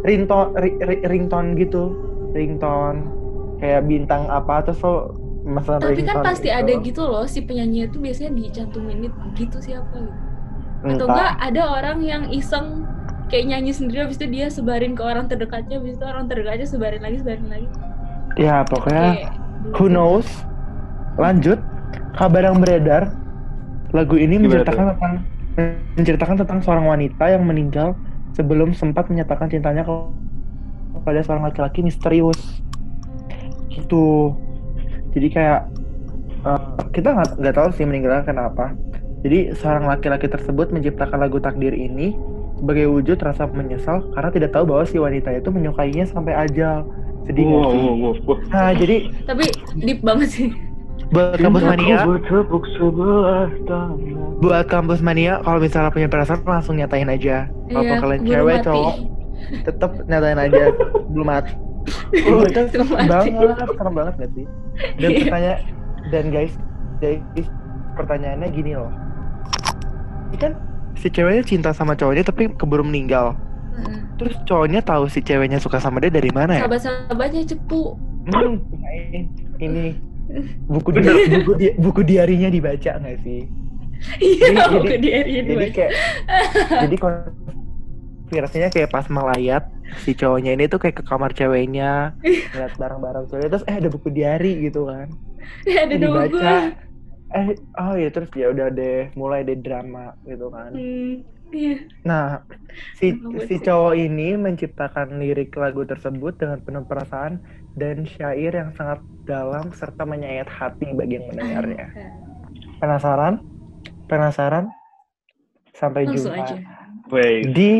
[0.06, 1.92] ringtone, ri- ri- ringtone gitu,
[2.32, 3.02] ringtone,
[3.58, 7.98] kayak bintang apa terus lo masalah Tapi kan pasti ada gitu loh si penyanyi itu
[7.98, 10.22] biasanya dicantumin itu gitu siapa gitu.
[10.86, 11.06] Atau Entah.
[11.10, 12.86] enggak ada orang yang iseng
[13.26, 17.02] kayak nyanyi sendiri habis itu dia sebarin ke orang terdekatnya habis itu orang terdekatnya sebarin
[17.02, 17.68] lagi sebarin lagi.
[18.38, 19.32] Ya pokoknya Kayak
[19.74, 20.28] who knows.
[21.16, 21.56] Lanjut,
[22.12, 23.08] kabar yang beredar,
[23.96, 25.14] lagu ini Gimana menceritakan tentang
[25.96, 27.96] menceritakan tentang seorang wanita yang meninggal
[28.36, 30.12] sebelum sempat menyatakan cintanya ke-
[31.00, 32.60] kepada seorang laki-laki misterius.
[33.72, 34.36] Gitu.
[35.16, 35.60] Jadi kayak
[36.44, 36.60] eh,
[36.92, 38.76] kita nggak nggak tahu sih meninggalnya kenapa.
[39.24, 42.14] Jadi seorang laki-laki tersebut menciptakan lagu takdir ini
[42.56, 46.84] sebagai wujud rasa menyesal karena tidak tahu bahwa si wanita itu menyukainya sampai ajal.
[47.26, 47.80] Sedih Wow, sih?
[47.82, 48.36] wow, wow, wow.
[48.52, 49.44] Nah, jadi Tapi
[49.82, 50.48] deep banget sih.
[51.06, 54.15] buat kampus Cintaku mania, bertepuk sebelah tangan.
[54.36, 57.48] Buat kampus mania kalau misalnya punya perasaan langsung nyatain aja.
[57.66, 58.66] Kalau Iya, kalian cewek mati.
[58.66, 58.94] cowok
[59.62, 60.62] tetap nyatain aja
[61.08, 61.52] belum mati.
[62.26, 63.30] Oh, itu serem banget,
[63.70, 64.44] serem banget gak sih?
[64.98, 65.18] Dan Iya.
[65.22, 65.58] pertanyaan
[66.06, 66.52] dan guys,
[66.98, 67.48] guys
[67.94, 68.90] pertanyaannya gini loh.
[70.26, 70.52] Ini kan
[70.94, 73.38] si ceweknya cinta sama cowoknya tapi keburu meninggal.
[73.78, 73.98] Heeh.
[74.18, 76.66] Terus cowoknya tahu si ceweknya suka sama dia dari mana ya?
[76.66, 77.94] Sahabat-sahabatnya cepu.
[78.26, 78.58] Hmm,
[79.62, 79.94] ini
[80.72, 81.00] buku di,
[81.38, 83.46] buku di, buku diarinya dibaca nggak sih?
[84.18, 85.92] Iya, Jadi- jadi- di jadi kayak
[86.86, 89.64] jadi konspirasinya kayak pas melayat
[90.02, 94.08] si cowoknya ini tuh kayak ke kamar ceweknya ngeliat barang-barang cewek terus eh ada buku
[94.10, 95.08] diari gitu kan.
[95.66, 96.54] Ada Terus dua dibaca
[97.26, 100.70] eh oh ya terus ya udah deh mulai deh drama gitu kan.
[100.74, 101.74] Hmm, iya.
[102.02, 102.42] nah
[102.94, 103.14] si
[103.46, 107.38] si cowok ini menciptakan lirik lagu tersebut dengan penuh perasaan
[107.74, 111.86] dan syair yang sangat dalam serta menyayat hati bagi yang mendengarnya.
[112.78, 113.38] Penasaran
[114.10, 114.66] penasaran
[115.76, 116.56] sampai Langsung jumpa aja.
[117.12, 117.54] Wait.
[117.54, 117.70] di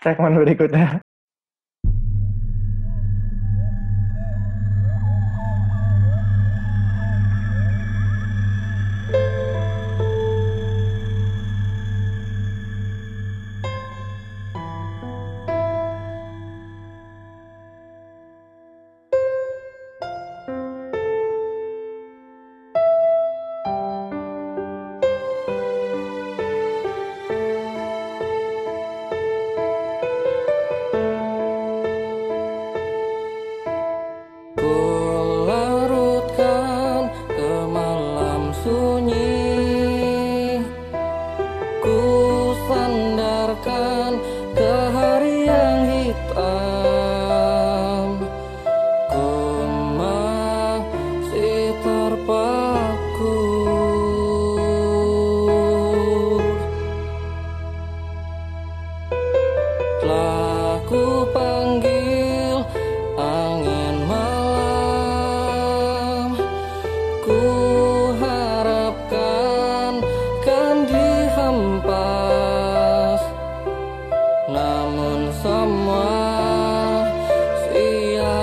[0.00, 1.03] segmen berikutnya.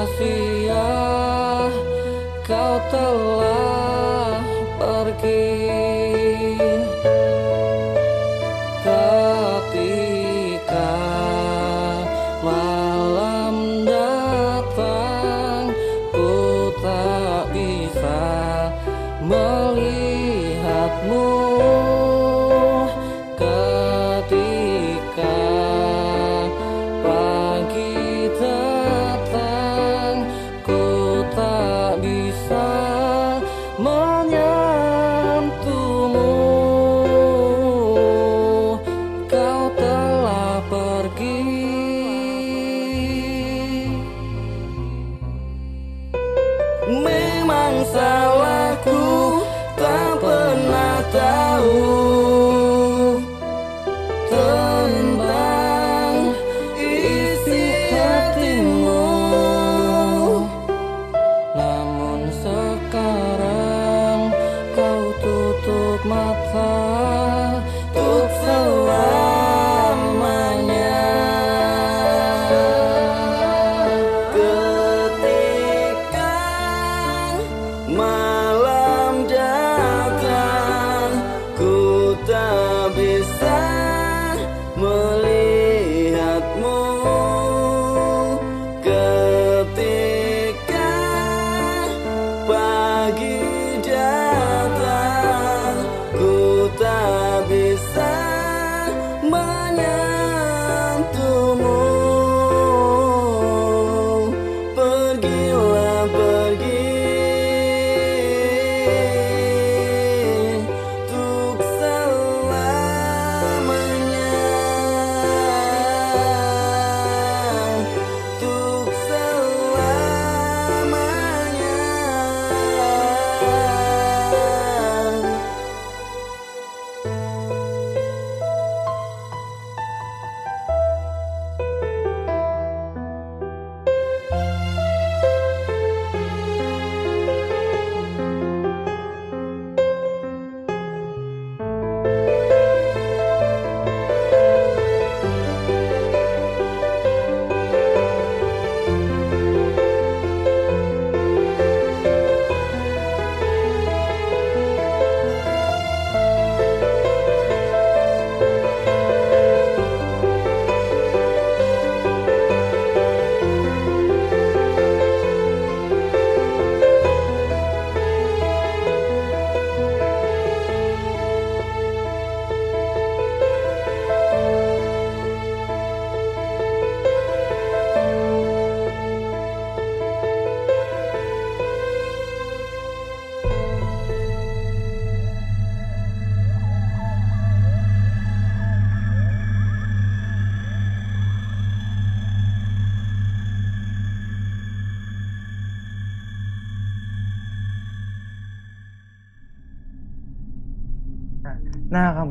[0.01, 0.73] kasih
[2.41, 3.50] kau telah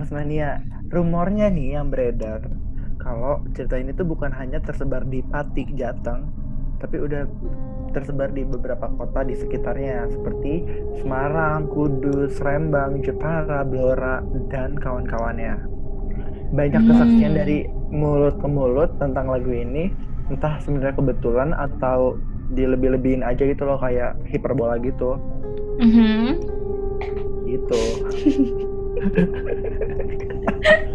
[0.00, 2.40] Kampus Mania, rumornya nih yang beredar
[3.04, 6.24] kalau cerita ini tuh bukan hanya tersebar di Pati, Jateng,
[6.80, 7.28] tapi udah
[7.92, 10.64] tersebar di beberapa kota di sekitarnya seperti
[11.04, 15.68] Semarang, Kudus, Rembang, Jepara, Blora, dan kawan-kawannya.
[16.48, 17.40] Banyak kesaksian Hmm.
[17.44, 19.92] dari mulut ke mulut tentang lagu ini,
[20.32, 22.16] entah sebenarnya kebetulan atau
[22.56, 25.20] dilebih-lebihin aja gitu loh kayak hiperbola gitu.
[25.76, 26.40] Mhm.
[27.44, 27.80] Gitu.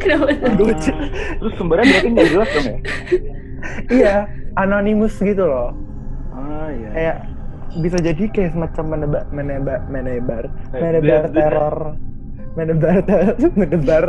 [0.05, 0.25] Kenapa?
[0.55, 0.91] Lucu.
[0.91, 2.77] Ah, terus sumbernya berarti nggak jelas dong ya?
[3.89, 4.15] iya,
[4.55, 5.73] anonimus gitu loh.
[6.31, 6.89] Ah iya.
[6.91, 7.17] kayak
[7.75, 11.77] bisa jadi kayak semacam meneba, meneba, menebar Eh, menebar dia- dia- teror
[12.53, 14.05] menebar teror menebar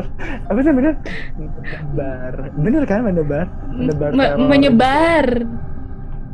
[0.46, 0.94] apa sih bener
[1.34, 5.26] menebar bener kan menebar menebar Me- teror menyebar.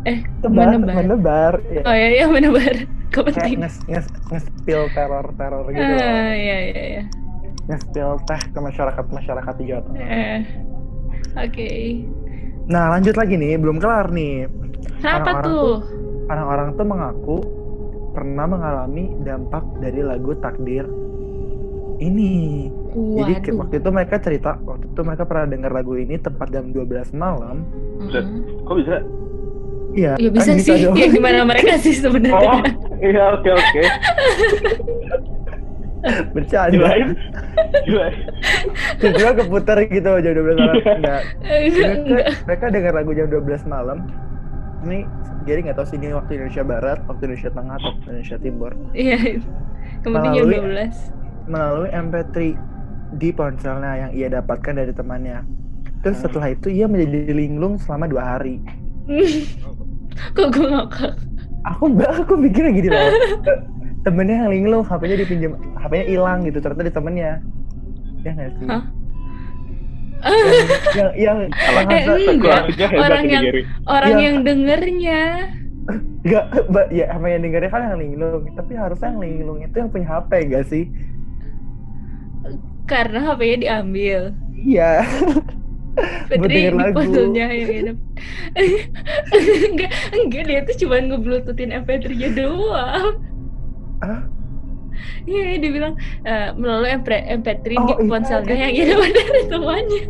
[0.02, 0.94] Eh, menebar menebar.
[0.98, 1.82] menebar ya.
[1.82, 2.74] Oh iya iya menebar.
[3.12, 3.56] Kok kayak penting?
[3.60, 7.02] nges nges ngespil teror teror gitu loh Ah, iya iya iya.
[7.64, 10.40] Ngespil teh ke masyarakat masyarakat di Jawa Tengah Eh.
[11.34, 11.70] Oke.
[12.64, 14.46] nah lanjut lagi nih belum kelar nih
[14.98, 15.72] Kenapa Orang-orang tuh?
[16.24, 17.36] orang-orang tuh mengaku
[18.12, 20.86] pernah mengalami dampak dari lagu takdir
[21.98, 23.56] ini Jadi Waduh.
[23.58, 27.64] waktu itu mereka cerita waktu itu mereka pernah dengar lagu ini tepat jam 12 malam.
[27.98, 28.60] Mhm.
[28.62, 29.00] Kok bisa?
[29.92, 30.12] Iya.
[30.18, 30.76] Ya bisa kan sih.
[30.82, 30.94] dong.
[31.00, 32.60] Ya gimana mereka sih Oh, sebenarnya?
[33.00, 33.80] iya oke oke.
[36.30, 36.70] Bercanda.
[36.72, 36.90] Gila
[37.84, 38.06] Gila.
[38.98, 40.76] Tiba-tiba keputar gitu jam 12 malam.
[40.78, 41.22] Enggak.
[41.40, 43.98] Enggak, Mereka, mereka dengar lagu jam 12 malam.
[44.82, 45.06] ini
[45.42, 48.72] jadi nggak tahu sih ini waktu Indonesia Barat, waktu Indonesia Tengah atau waktu Indonesia Timur.
[48.92, 49.18] Iya.
[50.02, 50.96] Kemudian jam Melalui- 12.
[51.44, 52.36] Melalui MP3
[53.12, 55.38] di ponselnya yang ia dapatkan dari temannya.
[56.02, 58.58] Terus setelah itu ia menjadi linglung selama dua hari.
[60.34, 61.12] Kok gue ngakak?
[61.64, 63.06] Aku aku mikirnya gini loh.
[64.02, 67.32] temennya yang linglung, HP-nya dipinjam, HP-nya hilang gitu ternyata di temennya.
[68.22, 68.66] Ya nggak sih?
[68.70, 68.82] Hah?
[70.94, 72.62] yang yang yang, yang Eh, enggak.
[72.94, 73.46] Orang yang-.
[73.90, 74.22] Orang Iya.
[74.22, 75.22] yang dengernya.
[76.22, 78.42] Enggak, Mbak, ya sama yang dengarnya kan yang linglung.
[78.54, 80.84] Tapi harusnya yang linglung itu yang punya HP enggak sih?
[82.86, 84.20] Karena HP-nya diambil.
[84.54, 85.02] Iya.
[86.30, 86.94] Denger di lagu.
[86.96, 87.96] puzzle-nya yang enak.
[89.74, 93.31] enggak, enggak dia tuh cuma ngebluetoothin MP3-nya doang.
[94.02, 94.20] Hah?
[95.24, 98.62] Iya, dia bilang eh, melalui MP, MP3 di Oh, iya, ponselnya iya.
[98.62, 100.02] yang ini dari temannya.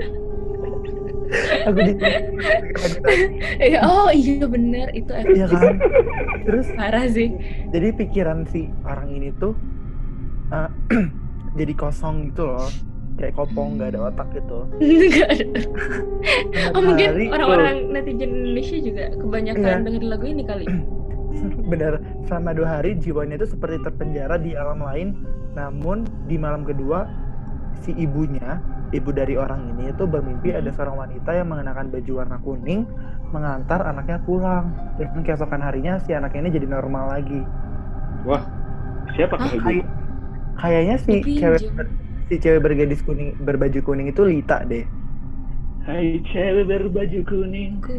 [1.64, 1.92] Aku di
[3.58, 5.80] Eh, oh iya bener itu Iya kan?
[6.42, 7.32] Terus parah sih.
[7.70, 9.56] jadi pikiran si orang ini tuh
[10.50, 10.68] eh,
[11.58, 12.68] jadi kosong gitu loh.
[13.12, 14.64] Kayak kopong nggak ada otak gitu.
[15.28, 15.46] Ada.
[15.52, 19.84] Setiap Oh mungkin orang-orang netizen Indonesia juga kebanyakan Iya.
[19.84, 20.64] dengerin lagu ini kali.
[21.72, 25.16] benar selama dua hari jiwanya itu seperti terpenjara di alam lain.
[25.52, 27.04] Namun di malam kedua
[27.82, 28.60] si ibunya
[28.92, 32.84] ibu dari orang ini itu bermimpi ada seorang wanita yang mengenakan baju warna kuning
[33.32, 34.72] mengantar anaknya pulang.
[35.00, 37.40] Dan keesokan harinya si anaknya ini jadi normal lagi.
[38.28, 38.44] Wah,
[39.16, 39.50] siapa Hah?
[39.50, 39.64] ibu?
[39.64, 39.88] Kay-
[40.62, 41.12] kayaknya si
[41.42, 41.62] cewek
[42.28, 44.84] si cewek bergadis kuning berbaju kuning itu Lita deh
[45.82, 47.82] Hai cewek berbaju kuning.
[47.82, 47.98] Aku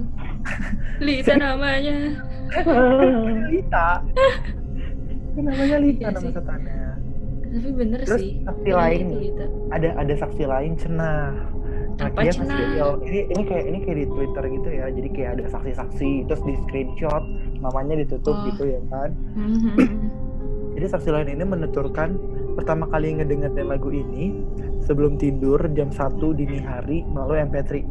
[1.05, 2.15] Lita namanya.
[3.49, 3.87] Lita
[5.37, 6.31] namanya Lita Iya nama sih.
[6.31, 6.81] setannya
[7.53, 8.31] Tapi bener Terus sih.
[8.41, 9.05] saksi Iya, lain.
[9.13, 9.45] Lita.
[9.69, 11.27] ada ada saksi lain cenah
[11.93, 12.33] Nah, Apa dia
[12.73, 12.97] real.
[13.05, 14.85] ini ini kayak ini kayak di Twitter gitu ya.
[14.89, 17.21] Jadi kayak ada saksi-saksi terus di screenshot
[17.59, 18.49] namanya ditutup Oh.
[18.49, 19.13] gitu ya kan.
[19.37, 19.77] Mhm.
[20.73, 22.17] Jadi saksi lain ini menuturkan
[22.55, 24.33] pertama kali ngedengerin lagu ini
[24.83, 25.99] sebelum tidur jam 1
[26.33, 27.83] dini hari melalui MP3.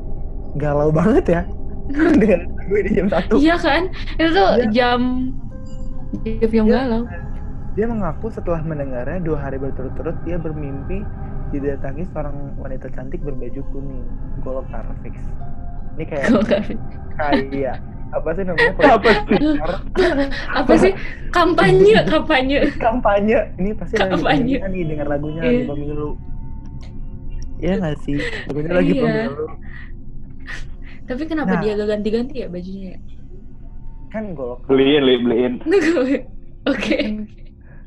[0.54, 1.42] Galau banget ya.
[2.20, 3.36] Dengerin lagu ini jam 1.
[3.36, 3.82] Iya kan?
[4.16, 4.66] Itu tuh Iya.
[4.70, 5.00] jam
[6.22, 6.76] jam yang Iya.
[6.78, 7.02] galau.
[7.72, 11.00] Dia mengaku setelah mendengarnya dua hari berturut-turut dia bermimpi
[11.50, 14.04] didatangi seorang wanita cantik berbaju kuning.
[14.40, 15.16] Golkar fix.
[15.96, 16.44] Ini kayak Gue
[17.16, 17.76] kayak
[18.16, 18.72] apa sih namanya?
[18.92, 19.36] Apa sih?
[20.60, 20.92] Apa sih?
[21.32, 22.58] Kampanye, kampanye.
[22.76, 24.56] kampanye ini pasti lagi Kampanye.
[24.60, 25.48] nih dengar lagunya Iya.
[25.48, 26.10] lagi pemilu
[27.62, 29.02] Iya nggak sih lagunya lagi Iya.
[29.02, 29.46] pemilu
[31.02, 31.60] Tapi kenapa Nah.
[31.60, 32.90] dia gak ganti-ganti ya bajunya?
[32.92, 33.00] ya?
[34.08, 35.52] kan golkar Beliin, li, beliin.
[36.68, 36.98] Oke.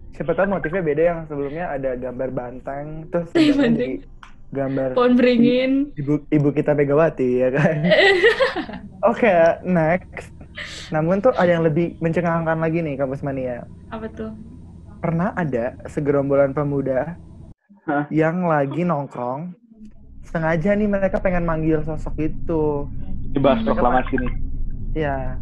[0.10, 4.00] siapa tahu motifnya beda yang sebelumnya ada gambar banteng terus Iya, jadi
[4.48, 5.92] gambar Pohon beringin.
[5.94, 7.76] ibu ibu kita Megawati ya kan
[9.12, 9.28] oke
[9.62, 10.32] next
[10.88, 14.32] namun tuh ada yang lebih mencengangkan lagi nih kampus mania Apa tuh?
[14.98, 17.20] pernah ada segerombolan pemuda
[17.84, 18.08] Hah?
[18.10, 19.52] yang lagi nongkrong
[20.36, 22.84] sengaja nih mereka pengen manggil sosok itu.
[23.32, 24.34] Dibahas proklamasi nih.
[24.96, 25.40] ya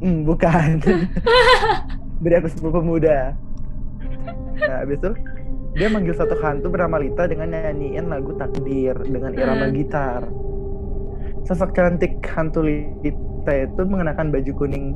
[0.00, 0.76] hmm, bukan.
[2.22, 3.32] Beri aku sepupu pemuda.
[4.60, 5.10] Nah habis itu
[5.72, 9.76] dia manggil satu hantu bernama Lita dengan nyanyiin lagu takdir dengan irama Hmm.
[9.76, 10.22] gitar.
[11.48, 14.92] Sosok cantik hantu Lita itu mengenakan baju kuning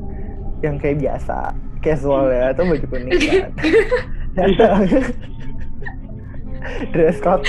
[0.60, 3.52] yang kayak biasa casual ya atau baju kuning kan.
[4.36, 4.84] Datang
[6.92, 7.44] dress code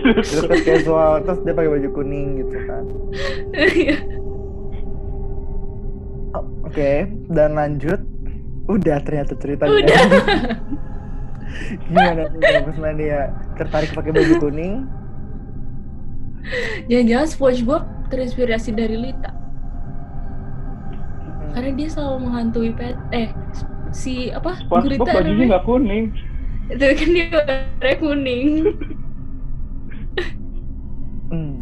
[0.00, 2.84] dress code casual terus dia pakai baju kuning gitu kan.
[6.34, 8.00] Oh, Oke, dan lanjut.
[8.66, 9.70] Udah ternyata ceritanya.
[9.70, 10.00] Udah.
[11.86, 13.30] Gimana tuh Kampus Mania?
[13.54, 14.90] Tertarik pakai baju kuning?
[16.90, 19.30] Jangan-jangan SpongeBob terinspirasi dari Lita.
[19.30, 19.38] Hmm.
[21.54, 23.30] Karena dia selalu menghantui pet eh
[23.94, 24.58] si apa?
[24.58, 26.10] SpongeBob Gurita bajunya nggak kuning.
[26.72, 28.48] Itu kan dia warnanya kuning.
[31.28, 31.54] Hmm.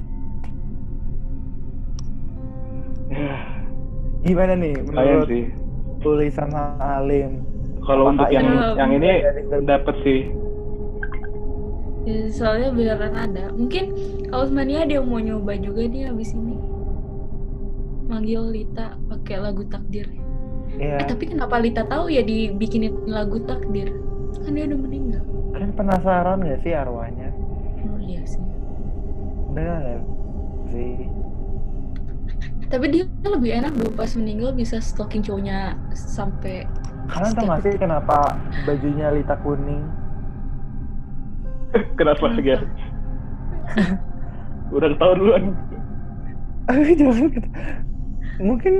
[4.23, 5.47] Gimana nih menurut sih.
[6.03, 7.43] Uli sama Alim?
[7.83, 9.11] Kalau untuk yang ini- yang ini
[9.67, 10.21] dapet sih.
[12.03, 13.55] Ya, soalnya beneran ada.
[13.55, 13.95] Mungkin
[14.27, 16.59] kalau mania dia mau nyoba juga dia habis ini.
[18.11, 20.11] Manggil Lita pakai lagu takdir.
[20.79, 23.95] Ya, Eh, tapi kenapa Lita tahu ya dibikinin lagu takdir?
[24.35, 25.25] Kan dia udah meninggal.
[25.53, 27.29] kan penasaran gak sih arwahnya?
[27.85, 28.41] Oh iya sih.
[29.51, 30.01] Bener gak
[30.71, 30.95] sih?
[32.67, 36.65] Tapi dia lebih enak dulu pas meninggal bisa stalking cowoknya sampai
[37.05, 38.17] Kalian tau gak sih kenapa
[38.65, 39.85] bajunya Lita kuning?
[41.99, 42.33] Kenapa?
[42.39, 42.61] Ger?
[44.71, 45.43] Udah ketahuan duluan.
[46.67, 47.53] Jangan kata-
[48.39, 48.75] Mungkin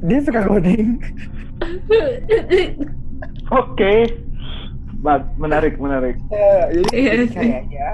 [0.00, 1.02] Dia suka coding.
[3.50, 3.92] Oke.
[4.98, 6.18] Ba- Menarik, menarik.
[6.28, 7.88] Ya, jadi Iya kayaknya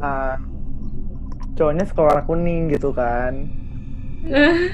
[0.00, 0.34] uh,
[1.54, 3.48] cowoknya warna kuning gitu kan.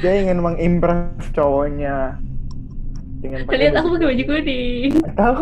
[0.00, 2.18] Dia ingin mengimpress cowoknya
[3.18, 4.90] dengan Lihat aku pakai baju kuning.
[5.10, 5.32] atau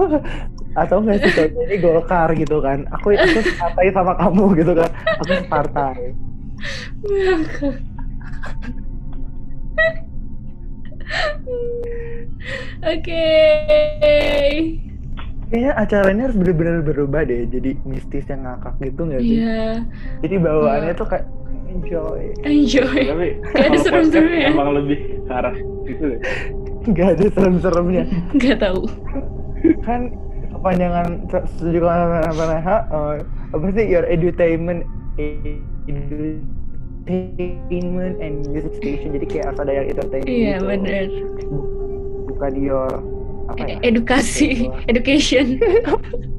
[0.75, 4.91] atau nggak sih cowoknya ini golkar gitu kan aku aku partai sama kamu gitu kan
[5.23, 5.97] aku partai
[12.85, 13.27] Oke.
[15.45, 19.87] kayaknya acara ini harus bener-bener berubah deh jadi mistis yang ngakak gitu nggak sih Iya.
[20.25, 21.27] jadi bawaannya tuh kayak
[21.71, 23.01] enjoy Enjoy.
[23.07, 24.47] Tapi Gak ada serem-seremnya.
[24.51, 26.21] emang lebih ke arah itu deh.
[26.85, 28.05] nggak ada serem-seremnya
[28.37, 28.83] Gak tahu.
[29.81, 30.01] kan
[30.53, 31.07] kepanjangan
[31.57, 32.45] setuju apa apa
[32.91, 33.13] oh,
[33.53, 34.83] apa sih your edutainment
[37.07, 40.65] entertainment and music station jadi kayak harus ada yang entertain Iya gitu.
[40.67, 41.05] bener.
[42.29, 42.89] bukan your
[43.45, 45.61] apa ya Edukasi, education.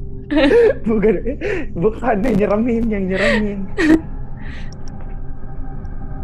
[0.90, 1.14] bukan
[1.78, 3.58] bukan yang nyeremin yang nyeremin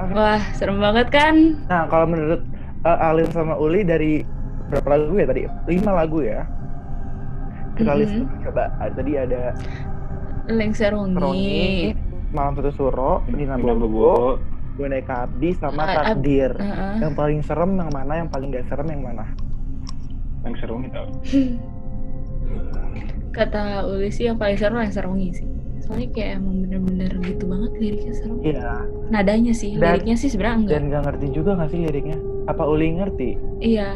[0.03, 1.35] Wah serem banget kan?
[1.71, 2.43] nah kalau menurut
[2.83, 4.27] uh, Alin sama Uli dari
[4.67, 6.43] berapa lagu ya tadi lima lagu ya
[7.73, 7.99] kita Mhm.
[8.03, 9.55] list dulu coba Ah, tadi ada
[10.45, 11.95] Lengser Roni Rongi.
[12.33, 14.41] Malam Satu Suro Nina Nina Bobo.
[14.73, 16.57] Boneka Abdi sama Takdir
[16.97, 19.29] yang paling serem yang mana yang paling gak serem yang mana
[20.43, 21.07] Yang seru nih tau.
[23.31, 25.45] Kata Uli sih yang paling seru Lengser Rongi sih.
[25.83, 28.37] Soalnya kayak emang bener-bener gitu banget liriknya serem.
[28.41, 28.73] iya
[29.09, 30.73] Nadanya sih, Dan- liriknya sih sebenarnya enggak.
[30.73, 33.31] dan gak ngerti juga gak sih liriknya apa Uli ngerti
[33.61, 33.89] Iya.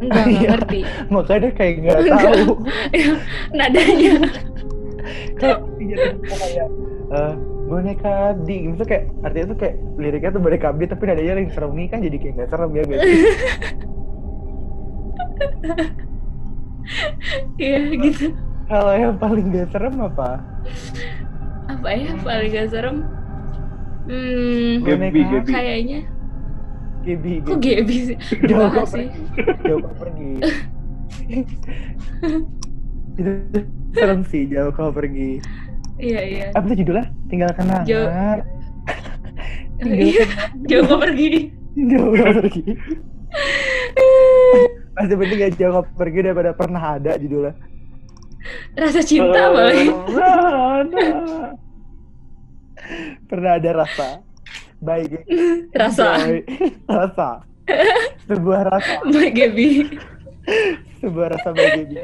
[0.00, 0.48] Enggak, enggak Iya.
[0.50, 0.80] ngerti.
[1.14, 2.16] makanya kayak gak Enggak.
[2.16, 2.44] tahu
[3.60, 4.14] Nadanya.
[5.36, 5.58] Kayak
[6.30, 6.68] kayak
[7.10, 7.34] eh,
[7.64, 11.72] boneka Abdi maksudnya kayak artinya tuh kayak liriknya tuh boneka Abdi tapi nadanya yang serem
[11.72, 13.02] nih kan jadi kayak gak serem ya guys
[17.56, 18.26] Iya gitu.
[18.66, 20.40] kalau yang paling gak serem apa
[21.64, 22.96] Apa ya paling gak serem?
[24.04, 25.48] Hmm, Gabi, Boneka Gabi.
[25.48, 26.00] kayaknya
[27.00, 28.16] Gibi kok Gibi Gaby sih?
[28.48, 29.08] jauh sih.
[29.08, 30.30] pergi jauh kau pergi
[33.14, 33.60] itu
[33.94, 35.38] serem sih jauh kau pergi
[35.94, 36.46] Iya iya.
[36.50, 38.10] apa tuh judulnya tinggal kenangan Jauh-
[39.78, 40.24] tinggal Iya,
[40.64, 41.30] jauh kok pergi.
[41.76, 42.62] jauh kau pergi
[44.94, 47.54] masih penting gak jauh kau pergi daripada pernah ada judulnya
[48.74, 49.88] Rasa cinta paling.
[53.24, 54.20] pernah ada rasa
[54.78, 55.24] baik
[55.72, 56.20] Rasa.
[56.20, 56.38] Joy.
[56.84, 57.28] rasa
[58.28, 59.68] sebuah rasa Mbak Gaby.
[61.00, 62.02] sebuah rasa baik ini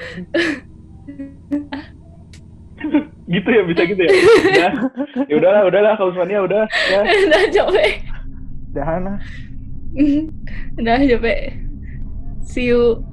[3.30, 4.10] gitu ya bisa gitu ya.
[4.10, 4.72] Udah.
[5.28, 7.00] Ya udahlah, udahlah kalau Sonia udah ya.
[7.28, 7.92] Udah capek.
[8.72, 9.14] Dahana
[10.80, 11.40] Udah capek.
[12.42, 13.04] See you.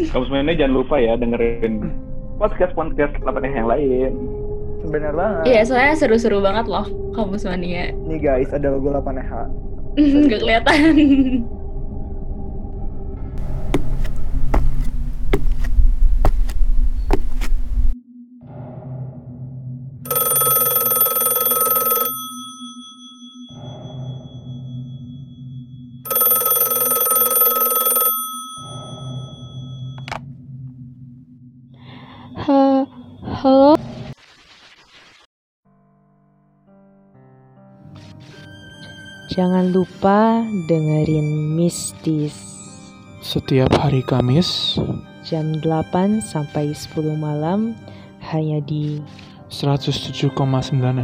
[0.00, 1.92] Kamu semuanya jangan lupa ya dengerin
[2.40, 4.12] podcast podcast 8 yang lain.
[4.80, 7.92] benar banget Iya, soalnya seru-seru banget loh kampus mania.
[8.08, 9.32] nih guys ada logo 8H
[10.24, 10.96] Gak kelihatan.
[39.30, 42.34] Jangan lupa dengerin Mistis
[43.22, 44.74] Setiap hari Kamis,
[45.22, 47.78] jam 8 sampai 10 malam
[48.26, 48.98] hanya di
[49.46, 50.34] 107,9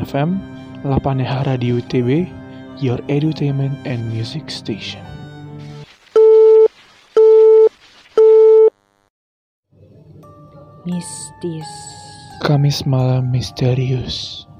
[0.03, 0.43] FM,
[0.83, 2.27] Lapanehara di UTB,
[2.83, 5.07] Your Edutainment and Music Station.
[10.83, 11.71] Mistis.
[12.43, 14.51] Kamis malam misterius.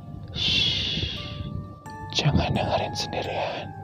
[2.17, 3.76] Jangan dengerin sendirian.